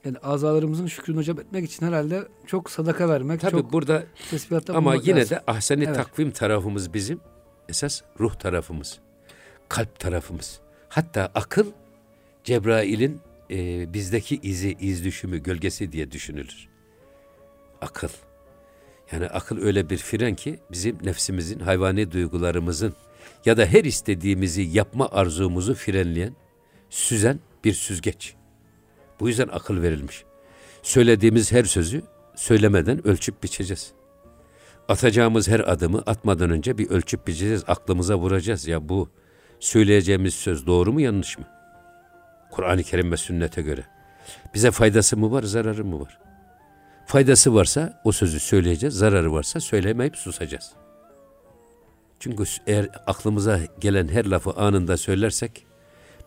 yani 0.06 0.18
azalarımızın 0.18 0.88
şükrünü 0.88 1.18
hocam 1.18 1.40
etmek 1.40 1.66
için 1.66 1.86
herhalde 1.86 2.28
çok 2.48 2.70
sadaka 2.70 3.10
vermek, 3.10 3.42
Tabii 3.42 3.52
çok 3.52 3.74
burada 3.74 4.04
ama 4.68 4.96
yine 4.96 5.20
lazım. 5.20 5.38
de 5.38 5.42
ahseni 5.48 5.84
evet. 5.84 5.96
takvim 5.96 6.32
tarafımız 6.32 6.94
bizim 6.94 7.20
esas 7.70 8.02
ruh 8.20 8.36
tarafımız, 8.36 9.00
kalp 9.70 10.00
tarafımız. 10.00 10.60
Hatta 10.90 11.32
akıl 11.36 11.66
Cebrail'in 12.44 13.22
e, 13.52 13.94
bizdeki 13.94 14.40
izi, 14.44 14.78
iz 14.80 15.04
düşümü, 15.04 15.38
gölgesi 15.38 15.92
diye 15.92 16.12
düşünülür. 16.12 16.68
Akıl. 17.82 18.10
Yani 19.12 19.28
akıl 19.28 19.62
öyle 19.62 19.90
bir 19.90 19.98
fren 19.98 20.36
ki 20.36 20.60
bizim 20.72 20.98
nefsimizin, 21.04 21.60
hayvani 21.60 22.12
duygularımızın 22.12 22.94
ya 23.46 23.58
da 23.58 23.66
her 23.66 23.84
istediğimizi 23.84 24.62
yapma 24.62 25.10
arzumuzu 25.12 25.74
frenleyen, 25.74 26.36
süzen 26.90 27.40
bir 27.64 27.74
süzgeç. 27.74 28.36
Bu 29.20 29.28
yüzden 29.28 29.48
akıl 29.48 29.82
verilmiş. 29.82 30.24
Söylediğimiz 30.82 31.52
her 31.52 31.64
sözü 31.64 32.02
söylemeden 32.36 33.08
ölçüp 33.08 33.44
biçeceğiz. 33.44 33.94
Atacağımız 34.88 35.48
her 35.48 35.60
adımı 35.60 36.04
atmadan 36.06 36.50
önce 36.50 36.78
bir 36.78 36.90
ölçüp 36.90 37.28
biçeceğiz. 37.28 37.64
Aklımıza 37.68 38.16
vuracağız. 38.16 38.68
Ya 38.68 38.90
bu 38.90 39.10
söyleyeceğimiz 39.60 40.34
söz 40.34 40.68
doğru 40.68 40.94
mu 40.94 41.02
yanlış 41.02 41.38
mı? 41.38 41.46
Kur'an-ı 42.52 42.84
Kerim 42.84 43.12
ve 43.12 43.18
sünnete 43.18 43.62
göre. 43.62 43.86
Bize 44.54 44.72
faydası 44.72 45.18
mı 45.18 45.32
var, 45.32 45.44
zararı 45.44 45.86
mı 45.86 46.00
var? 46.00 46.20
Faydası 47.06 47.56
varsa 47.56 48.02
o 48.04 48.12
sözü 48.12 48.40
söyleyeceğiz, 48.40 48.96
zararı 48.96 49.34
varsa 49.34 49.60
söylemeyip 49.60 50.18
susacağız. 50.18 50.72
Çünkü 52.20 52.44
eğer 52.68 52.90
aklımıza 53.08 53.60
gelen 53.80 54.08
her 54.08 54.26
lafı 54.26 54.52
anında 54.52 54.98
söylersek 54.98 55.66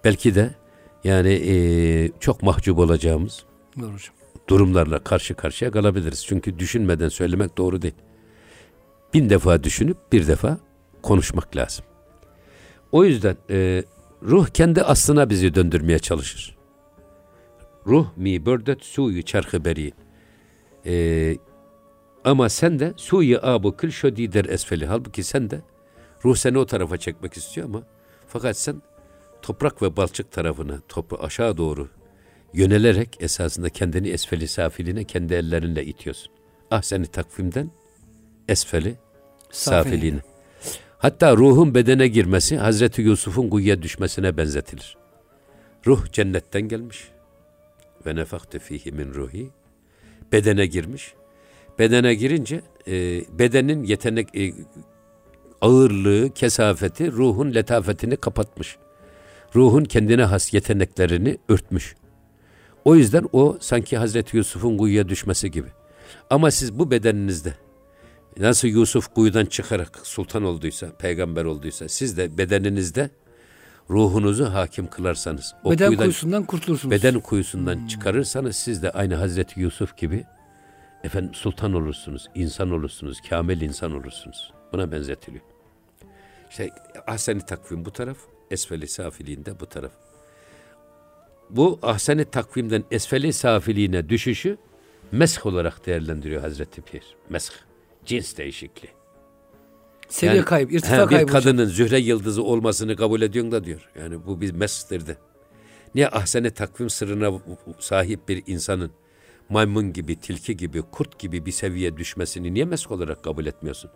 belki 0.04 0.34
de 0.34 0.54
yani 1.04 1.32
e, 1.32 2.10
çok 2.20 2.42
mahcup 2.42 2.78
olacağımız 2.78 3.44
Doğru 3.80 3.96
durumlarla 4.48 4.98
karşı 4.98 5.34
karşıya 5.34 5.70
kalabiliriz. 5.70 6.26
Çünkü 6.26 6.58
düşünmeden 6.58 7.08
söylemek 7.08 7.58
doğru 7.58 7.82
değil. 7.82 7.94
Bin 9.14 9.30
defa 9.30 9.64
düşünüp 9.64 9.96
bir 10.12 10.26
defa 10.26 10.58
konuşmak 11.02 11.56
lazım. 11.56 11.84
O 12.92 13.04
yüzden 13.04 13.36
e, 13.50 13.84
ruh 14.22 14.46
kendi 14.48 14.82
aslına 14.82 15.30
bizi 15.30 15.54
döndürmeye 15.54 15.98
çalışır. 15.98 16.56
Ruh 17.86 18.06
mi 18.16 18.46
bördet 18.46 18.84
suyu 18.84 19.22
çarkı 19.22 19.64
beri. 19.64 19.92
Ee, 20.86 21.36
ama 22.24 22.48
sen 22.48 22.78
de 22.78 22.92
suyu 22.96 23.38
abu 23.42 23.76
kül 23.76 23.90
şödider 23.90 24.44
esfeli. 24.44 24.86
Halbuki 24.86 25.22
sen 25.22 25.50
de 25.50 25.60
ruh 26.24 26.36
seni 26.36 26.58
o 26.58 26.66
tarafa 26.66 26.96
çekmek 26.96 27.36
istiyor 27.36 27.66
ama 27.66 27.82
fakat 28.28 28.56
sen 28.56 28.82
toprak 29.42 29.82
ve 29.82 29.96
balçık 29.96 30.32
tarafına 30.32 30.80
topu 30.88 31.18
aşağı 31.20 31.56
doğru 31.56 31.88
yönelerek 32.52 33.16
esasında 33.20 33.68
kendini 33.68 34.08
esfeli 34.08 34.48
safiline 34.48 35.04
kendi 35.04 35.34
ellerinle 35.34 35.84
itiyorsun. 35.84 36.32
ahseni 36.70 37.06
takvimden 37.06 37.70
esfeli 38.48 38.96
safiliğine. 39.50 40.20
Hatta 40.98 41.36
ruhun 41.36 41.74
bedene 41.74 42.08
girmesi 42.08 42.56
Hazreti 42.56 43.02
Yusuf'un 43.02 43.48
kuyuya 43.48 43.82
düşmesine 43.82 44.36
benzetilir. 44.36 44.96
Ruh 45.86 46.12
cennetten 46.12 46.62
gelmiş. 46.62 47.08
Ve 48.06 48.16
nefakte 48.16 48.58
fihi 48.58 48.92
min 48.92 49.14
ruhi. 49.14 49.50
Bedene 50.32 50.66
girmiş. 50.66 51.14
Bedene 51.78 52.14
girince 52.14 52.60
e, 52.88 53.24
bedenin 53.38 53.84
yetenek 53.84 54.36
e, 54.36 54.54
ağırlığı, 55.60 56.30
kesafeti 56.34 57.12
ruhun 57.12 57.54
letafetini 57.54 58.16
kapatmış. 58.16 58.76
Ruhun 59.54 59.84
kendine 59.84 60.24
has 60.24 60.54
yeteneklerini 60.54 61.38
örtmüş. 61.48 61.96
O 62.84 62.96
yüzden 62.96 63.28
o 63.32 63.56
sanki 63.60 63.96
Hazreti 63.96 64.36
Yusuf'un 64.36 64.76
kuyuya 64.76 65.08
düşmesi 65.08 65.50
gibi. 65.50 65.68
Ama 66.30 66.50
siz 66.50 66.78
bu 66.78 66.90
bedeninizde 66.90 67.54
nasıl 68.38 68.68
Yusuf 68.68 69.14
kuyudan 69.14 69.44
çıkarak 69.44 70.00
sultan 70.02 70.44
olduysa, 70.44 70.96
peygamber 70.98 71.44
olduysa 71.44 71.88
siz 71.88 72.16
de 72.16 72.38
bedeninizde 72.38 73.10
ruhunuzu 73.90 74.44
hakim 74.44 74.86
kılarsanız, 74.86 75.54
o 75.64 75.70
beden 75.70 75.86
kuyudan, 75.86 76.04
kuyusundan 76.04 76.44
kurtulursunuz. 76.44 76.90
Beden 76.90 77.20
kuyusundan 77.20 77.74
hmm. 77.74 77.86
çıkarırsanız 77.86 78.56
siz 78.56 78.82
de 78.82 78.90
aynı 78.90 79.14
Hazreti 79.14 79.60
Yusuf 79.60 79.96
gibi 79.96 80.24
efendim 81.04 81.34
sultan 81.34 81.72
olursunuz, 81.72 82.28
insan 82.34 82.70
olursunuz, 82.70 83.20
kamil 83.28 83.60
insan 83.60 83.92
olursunuz. 83.92 84.52
Buna 84.72 84.92
benzetiliyor. 84.92 85.44
İşte 86.50 86.70
ahseni 87.06 87.40
takvim 87.40 87.84
bu 87.84 87.90
taraf, 87.90 88.18
esfeli 88.50 88.88
safiliğinde 88.88 89.60
bu 89.60 89.66
taraf. 89.66 89.92
Bu 91.50 91.78
ahseni 91.82 92.24
takvimden 92.24 92.84
esfeli 92.90 93.32
safiliğine 93.32 94.08
düşüşü 94.08 94.58
mesh 95.12 95.46
olarak 95.46 95.86
değerlendiriyor 95.86 96.42
Hazreti 96.42 96.82
Pir. 96.82 97.16
Mesh, 97.28 97.50
cins 98.04 98.36
değişikliği. 98.36 98.95
Seviye 100.08 100.36
yani, 100.36 100.44
kayıp, 100.44 100.72
irtifa 100.72 101.02
he, 101.02 101.06
kaybı. 101.06 101.26
Bir 101.26 101.32
kadının 101.32 101.62
hocam. 101.62 101.74
zühre 101.74 101.98
yıldızı 101.98 102.42
olmasını 102.42 102.96
kabul 102.96 103.22
ediyorsun 103.22 103.52
da 103.52 103.64
diyor. 103.64 103.90
Yani 104.00 104.26
bu 104.26 104.40
bir 104.40 104.52
mes'tir 104.52 105.02
Niye 105.94 106.08
ahsene 106.08 106.50
takvim 106.50 106.90
sırrına 106.90 107.40
sahip 107.78 108.28
bir 108.28 108.42
insanın 108.46 108.90
maymun 109.48 109.92
gibi, 109.92 110.20
tilki 110.20 110.56
gibi, 110.56 110.82
kurt 110.82 111.18
gibi 111.18 111.46
bir 111.46 111.52
seviye 111.52 111.96
düşmesini 111.96 112.54
niye 112.54 112.64
mesk 112.64 112.90
olarak 112.90 113.24
kabul 113.24 113.46
etmiyorsun? 113.46 113.90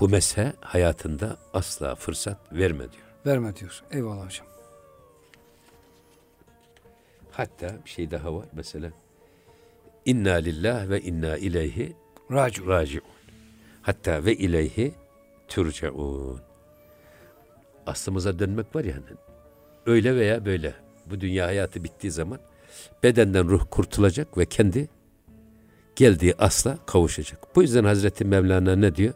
Bu 0.00 0.08
meshe 0.08 0.52
hayatında 0.60 1.36
asla 1.52 1.94
fırsat 1.94 2.52
verme 2.52 2.92
diyor. 2.92 3.04
Verme 3.26 3.56
diyor. 3.56 3.82
Eyvallah 3.90 4.26
hocam. 4.26 4.46
Hatta 7.30 7.74
bir 7.84 7.90
şey 7.90 8.10
daha 8.10 8.34
var 8.34 8.46
mesela. 8.52 8.90
İnna 10.04 10.34
lillah 10.34 10.88
ve 10.88 11.00
inna 11.00 11.36
ileyhi 11.36 11.96
raciun. 12.30 13.04
Hatta 13.82 14.24
ve 14.24 14.36
ileyhi 14.36 14.94
turcaun. 15.48 16.40
Aslımıza 17.86 18.38
dönmek 18.38 18.76
var 18.76 18.84
yani. 18.84 19.02
Öyle 19.86 20.16
veya 20.16 20.44
böyle. 20.44 20.74
Bu 21.06 21.20
dünya 21.20 21.46
hayatı 21.46 21.84
bittiği 21.84 22.10
zaman 22.10 22.38
bedenden 23.02 23.48
ruh 23.48 23.64
kurtulacak 23.70 24.38
ve 24.38 24.46
kendi 24.46 24.88
geldiği 25.96 26.34
asla 26.38 26.78
kavuşacak. 26.86 27.56
Bu 27.56 27.62
yüzden 27.62 27.84
Hazreti 27.84 28.24
Mevlana 28.24 28.76
ne 28.76 28.94
diyor? 28.94 29.14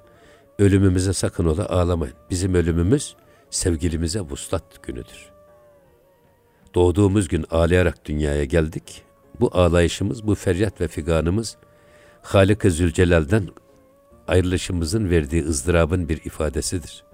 Ölümümüze 0.59 1.13
sakın 1.13 1.45
ola 1.45 1.69
ağlamayın. 1.69 2.15
Bizim 2.31 2.55
ölümümüz 2.55 3.17
sevgilimize 3.51 4.21
vuslat 4.21 4.83
günüdür. 4.83 5.31
Doğduğumuz 6.75 7.29
gün 7.29 7.47
ağlayarak 7.51 8.05
dünyaya 8.05 8.45
geldik. 8.45 9.03
Bu 9.41 9.51
ağlayışımız, 9.53 10.27
bu 10.27 10.35
feryat 10.35 10.81
ve 10.81 10.89
figanımız 10.89 11.57
Halik-i 12.23 12.71
Zülcelal'den 12.71 13.49
ayrılışımızın 14.31 15.11
verdiği 15.11 15.45
ızdırabın 15.45 16.09
bir 16.09 16.25
ifadesidir. 16.25 17.05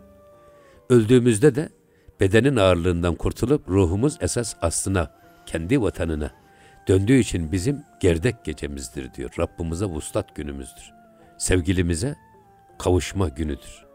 Öldüğümüzde 0.91 1.55
de 1.55 1.69
bedenin 2.21 2.57
ağırlığından 2.57 3.15
kurtulup 3.15 3.69
ruhumuz 3.69 4.19
esas 4.21 4.55
aslına, 4.63 5.15
kendi 5.47 5.83
vatanına 5.83 6.31
döndüğü 6.89 7.19
için 7.19 7.53
bizim 7.53 7.83
gerdek 8.01 8.45
gecemizdir 8.45 9.15
diyor. 9.15 9.31
Rabbimize 9.39 9.85
vuslat 9.85 10.37
günümüzdür. 10.37 10.93
Sevgilimize 11.39 12.17
kavuşma 12.79 13.29
günüdür. 13.29 13.87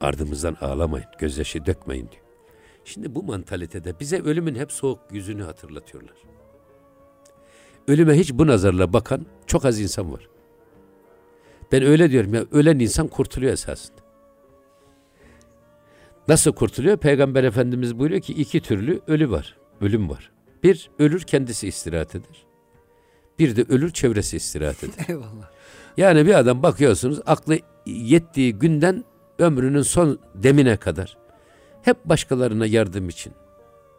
Ardımızdan 0.00 0.56
ağlamayın, 0.60 1.06
gözyaşı 1.18 1.66
dökmeyin 1.66 2.08
diyor. 2.10 2.22
Şimdi 2.84 3.14
bu 3.14 3.22
mantalitede 3.22 4.00
bize 4.00 4.22
ölümün 4.22 4.54
hep 4.54 4.72
soğuk 4.72 5.00
yüzünü 5.10 5.42
hatırlatıyorlar. 5.42 6.16
Ölüme 7.88 8.14
hiç 8.18 8.32
bu 8.32 8.46
nazarla 8.46 8.92
bakan 8.92 9.26
çok 9.46 9.64
az 9.64 9.80
insan 9.80 10.12
var. 10.12 10.31
Ben 11.72 11.82
öyle 11.82 12.10
diyorum 12.10 12.34
ya 12.34 12.44
ölen 12.52 12.78
insan 12.78 13.08
kurtuluyor 13.08 13.52
esasında. 13.52 14.02
Nasıl 16.28 16.52
kurtuluyor? 16.52 16.96
Peygamber 16.96 17.44
Efendimiz 17.44 17.98
buyuruyor 17.98 18.20
ki 18.20 18.32
iki 18.32 18.60
türlü 18.60 19.00
ölü 19.06 19.30
var. 19.30 19.56
Ölüm 19.80 20.10
var. 20.10 20.30
Bir 20.62 20.90
ölür 20.98 21.20
kendisi 21.20 21.68
istirahat 21.68 22.14
eder. 22.14 22.46
Bir 23.38 23.56
de 23.56 23.62
ölür 23.68 23.90
çevresi 23.90 24.36
istirahat 24.36 24.84
eder. 24.84 25.04
Eyvallah. 25.08 25.50
Yani 25.96 26.26
bir 26.26 26.34
adam 26.34 26.62
bakıyorsunuz 26.62 27.20
aklı 27.26 27.58
yettiği 27.86 28.52
günden 28.52 29.04
ömrünün 29.38 29.82
son 29.82 30.18
demine 30.34 30.76
kadar 30.76 31.16
hep 31.82 32.04
başkalarına 32.04 32.66
yardım 32.66 33.08
için 33.08 33.32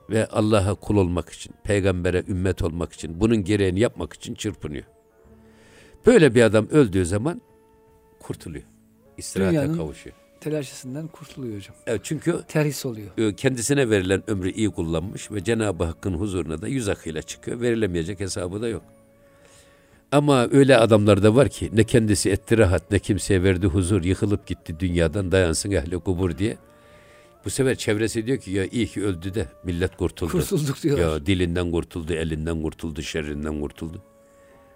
ve 0.10 0.28
Allah'a 0.28 0.76
kul 0.76 0.98
olmak 0.98 1.30
için, 1.30 1.56
peygambere 1.64 2.24
ümmet 2.28 2.62
olmak 2.62 2.94
için, 2.94 3.20
bunun 3.20 3.44
gereğini 3.44 3.80
yapmak 3.80 4.14
için 4.14 4.36
çırpınıyor. 4.36 4.84
Böyle 6.06 6.36
bir 6.36 6.42
adam 6.42 6.68
öldüğü 6.68 7.06
zaman 7.06 7.42
kurtuluyor. 8.24 8.64
İstirahate 9.18 9.52
Dünyanın 9.58 9.78
kavuşuyor. 9.78 10.16
telaşesinden 10.42 11.08
kurtuluyor 11.08 11.58
hocam. 11.58 11.76
Evet 11.88 12.02
çünkü 12.04 12.42
terhis 12.48 12.86
oluyor. 12.86 13.08
E, 13.18 13.36
kendisine 13.36 13.90
verilen 13.90 14.24
ömrü 14.28 14.52
iyi 14.52 14.70
kullanmış 14.70 15.32
ve 15.32 15.44
Cenab-ı 15.44 15.84
Hakk'ın 15.84 16.14
huzuruna 16.14 16.62
da 16.62 16.68
yüz 16.68 16.90
akıyla 16.90 17.22
çıkıyor. 17.22 17.62
Verilemeyecek 17.62 18.20
hesabı 18.20 18.62
da 18.62 18.68
yok. 18.68 18.84
Ama 20.12 20.48
öyle 20.52 20.78
adamlar 20.78 21.24
da 21.24 21.36
var 21.36 21.50
ki 21.50 21.70
ne 21.74 21.84
kendisi 21.84 22.30
etti 22.30 22.58
rahat 22.58 22.92
ne 22.92 23.00
kimseye 23.00 23.44
verdi 23.44 23.68
huzur 23.68 24.04
yıkılıp 24.04 24.48
gitti 24.48 24.80
dünyadan 24.80 25.32
dayansın 25.32 25.72
ehli 25.72 26.00
kubur 26.00 26.38
diye. 26.38 26.58
Bu 27.46 27.50
sefer 27.50 27.76
çevresi 27.76 28.26
diyor 28.26 28.38
ki 28.38 28.52
ya 28.52 28.66
iyi 28.66 28.88
ki 28.88 29.06
öldü 29.06 29.34
de 29.34 29.48
millet 29.64 29.98
kurtuldu. 29.98 30.32
Kurtulduk 30.32 30.84
diyorlar. 30.84 31.04
Ya 31.04 31.26
dilinden 31.26 31.72
kurtuldu, 31.72 32.14
elinden 32.14 32.62
kurtuldu, 32.62 33.02
şerrinden 33.02 33.62
kurtuldu. 33.62 34.02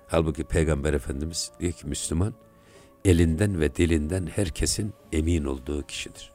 Halbuki 0.07 0.43
Peygamber 0.43 0.93
Efendimiz 0.93 1.51
diyor 1.59 1.71
ki 1.71 1.87
Müslüman 1.87 2.33
elinden 3.05 3.59
ve 3.59 3.75
dilinden 3.75 4.27
herkesin 4.35 4.93
emin 5.11 5.43
olduğu 5.43 5.83
kişidir. 5.83 6.31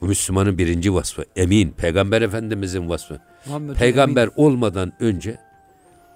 Bu 0.00 0.06
Müslümanın 0.06 0.58
birinci 0.58 0.94
vasfı 0.94 1.24
emin. 1.36 1.70
Peygamber 1.70 2.22
Efendimizin 2.22 2.88
vasfı. 2.88 3.20
Muhammedül 3.46 3.78
Peygamber 3.78 4.22
emin. 4.22 4.34
olmadan 4.36 4.92
önce 5.00 5.38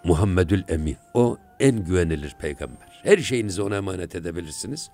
Muhammedül 0.04 0.62
Emin. 0.68 0.96
O 1.14 1.36
en 1.60 1.84
güvenilir 1.84 2.34
peygamber. 2.40 3.00
Her 3.02 3.18
şeyinizi 3.18 3.62
ona 3.62 3.76
emanet 3.76 4.14
edebilirsiniz. 4.14 4.90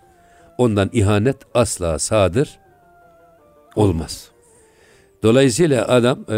Ondan 0.58 0.90
ihanet 0.92 1.36
asla 1.54 1.98
sadır 1.98 2.58
olmaz. 3.76 4.30
Dolayısıyla 5.22 5.88
adam 5.88 6.24
e, 6.30 6.36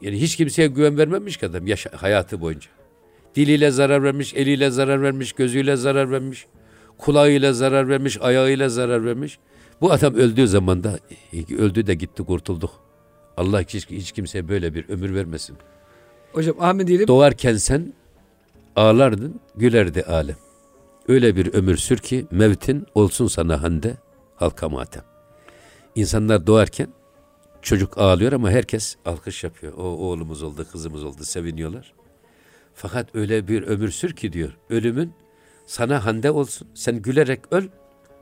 yani 0.00 0.20
hiç 0.20 0.36
kimseye 0.36 0.68
güven 0.68 0.98
vermemiş 0.98 1.36
ki 1.36 1.46
adam 1.46 1.66
yaşa, 1.66 1.90
hayatı 1.96 2.40
boyunca. 2.40 2.70
Diliyle 3.34 3.70
zarar 3.70 4.02
vermiş, 4.02 4.34
eliyle 4.34 4.70
zarar 4.70 5.02
vermiş, 5.02 5.32
gözüyle 5.32 5.76
zarar 5.76 6.10
vermiş, 6.10 6.46
kulağıyla 6.98 7.52
zarar 7.52 7.88
vermiş, 7.88 8.18
ayağıyla 8.20 8.68
zarar 8.68 9.04
vermiş. 9.04 9.38
Bu 9.80 9.92
adam 9.92 10.14
öldüğü 10.14 10.48
zaman 10.48 10.84
da 10.84 10.98
öldü 11.58 11.86
de 11.86 11.94
gitti 11.94 12.22
kurtulduk. 12.22 12.70
Allah 13.36 13.60
hiç, 13.60 13.90
hiç 13.90 14.12
kimseye 14.12 14.48
böyle 14.48 14.74
bir 14.74 14.88
ömür 14.88 15.14
vermesin. 15.14 15.56
Hocam 16.32 16.56
amin 16.60 16.86
diyelim. 16.86 17.08
Doğarken 17.08 17.56
sen 17.56 17.92
ağlardın, 18.76 19.40
gülerdi 19.56 20.02
alem. 20.02 20.36
Öyle 21.08 21.36
bir 21.36 21.54
ömür 21.54 21.76
sür 21.76 21.96
ki 21.98 22.26
mevtin 22.30 22.86
olsun 22.94 23.26
sana 23.26 23.62
hande, 23.62 23.96
halka 24.36 24.68
matem. 24.68 25.04
İnsanlar 25.94 26.46
doğarken 26.46 26.88
çocuk 27.62 27.98
ağlıyor 27.98 28.32
ama 28.32 28.50
herkes 28.50 28.96
alkış 29.04 29.44
yapıyor. 29.44 29.72
O 29.72 29.82
oğlumuz 29.82 30.42
oldu, 30.42 30.66
kızımız 30.72 31.04
oldu, 31.04 31.24
seviniyorlar. 31.24 31.92
Fakat 32.80 33.14
öyle 33.14 33.48
bir 33.48 33.62
ömür 33.62 33.90
sür 33.90 34.12
ki 34.12 34.32
diyor, 34.32 34.56
ölümün 34.70 35.12
sana 35.66 36.04
hande 36.04 36.30
olsun. 36.30 36.68
Sen 36.74 37.02
gülerek 37.02 37.40
öl, 37.50 37.64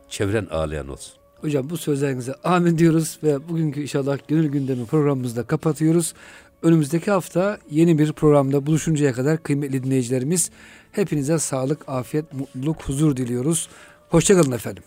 çevren 0.08 0.46
ağlayan 0.50 0.88
olsun. 0.88 1.14
Hocam 1.40 1.70
bu 1.70 1.76
sözlerinize 1.76 2.34
amin 2.44 2.78
diyoruz 2.78 3.18
ve 3.22 3.48
bugünkü 3.48 3.82
inşallah 3.82 4.18
gönül 4.28 4.48
gündemi 4.48 4.86
programımızda 4.86 5.42
kapatıyoruz. 5.42 6.14
Önümüzdeki 6.62 7.10
hafta 7.10 7.58
yeni 7.70 7.98
bir 7.98 8.12
programda 8.12 8.66
buluşuncaya 8.66 9.12
kadar 9.12 9.42
kıymetli 9.42 9.84
dinleyicilerimiz 9.84 10.50
hepinize 10.92 11.38
sağlık, 11.38 11.88
afiyet, 11.88 12.32
mutluluk, 12.32 12.82
huzur 12.82 13.16
diliyoruz. 13.16 13.68
Hoşçakalın 14.08 14.52
efendim. 14.52 14.82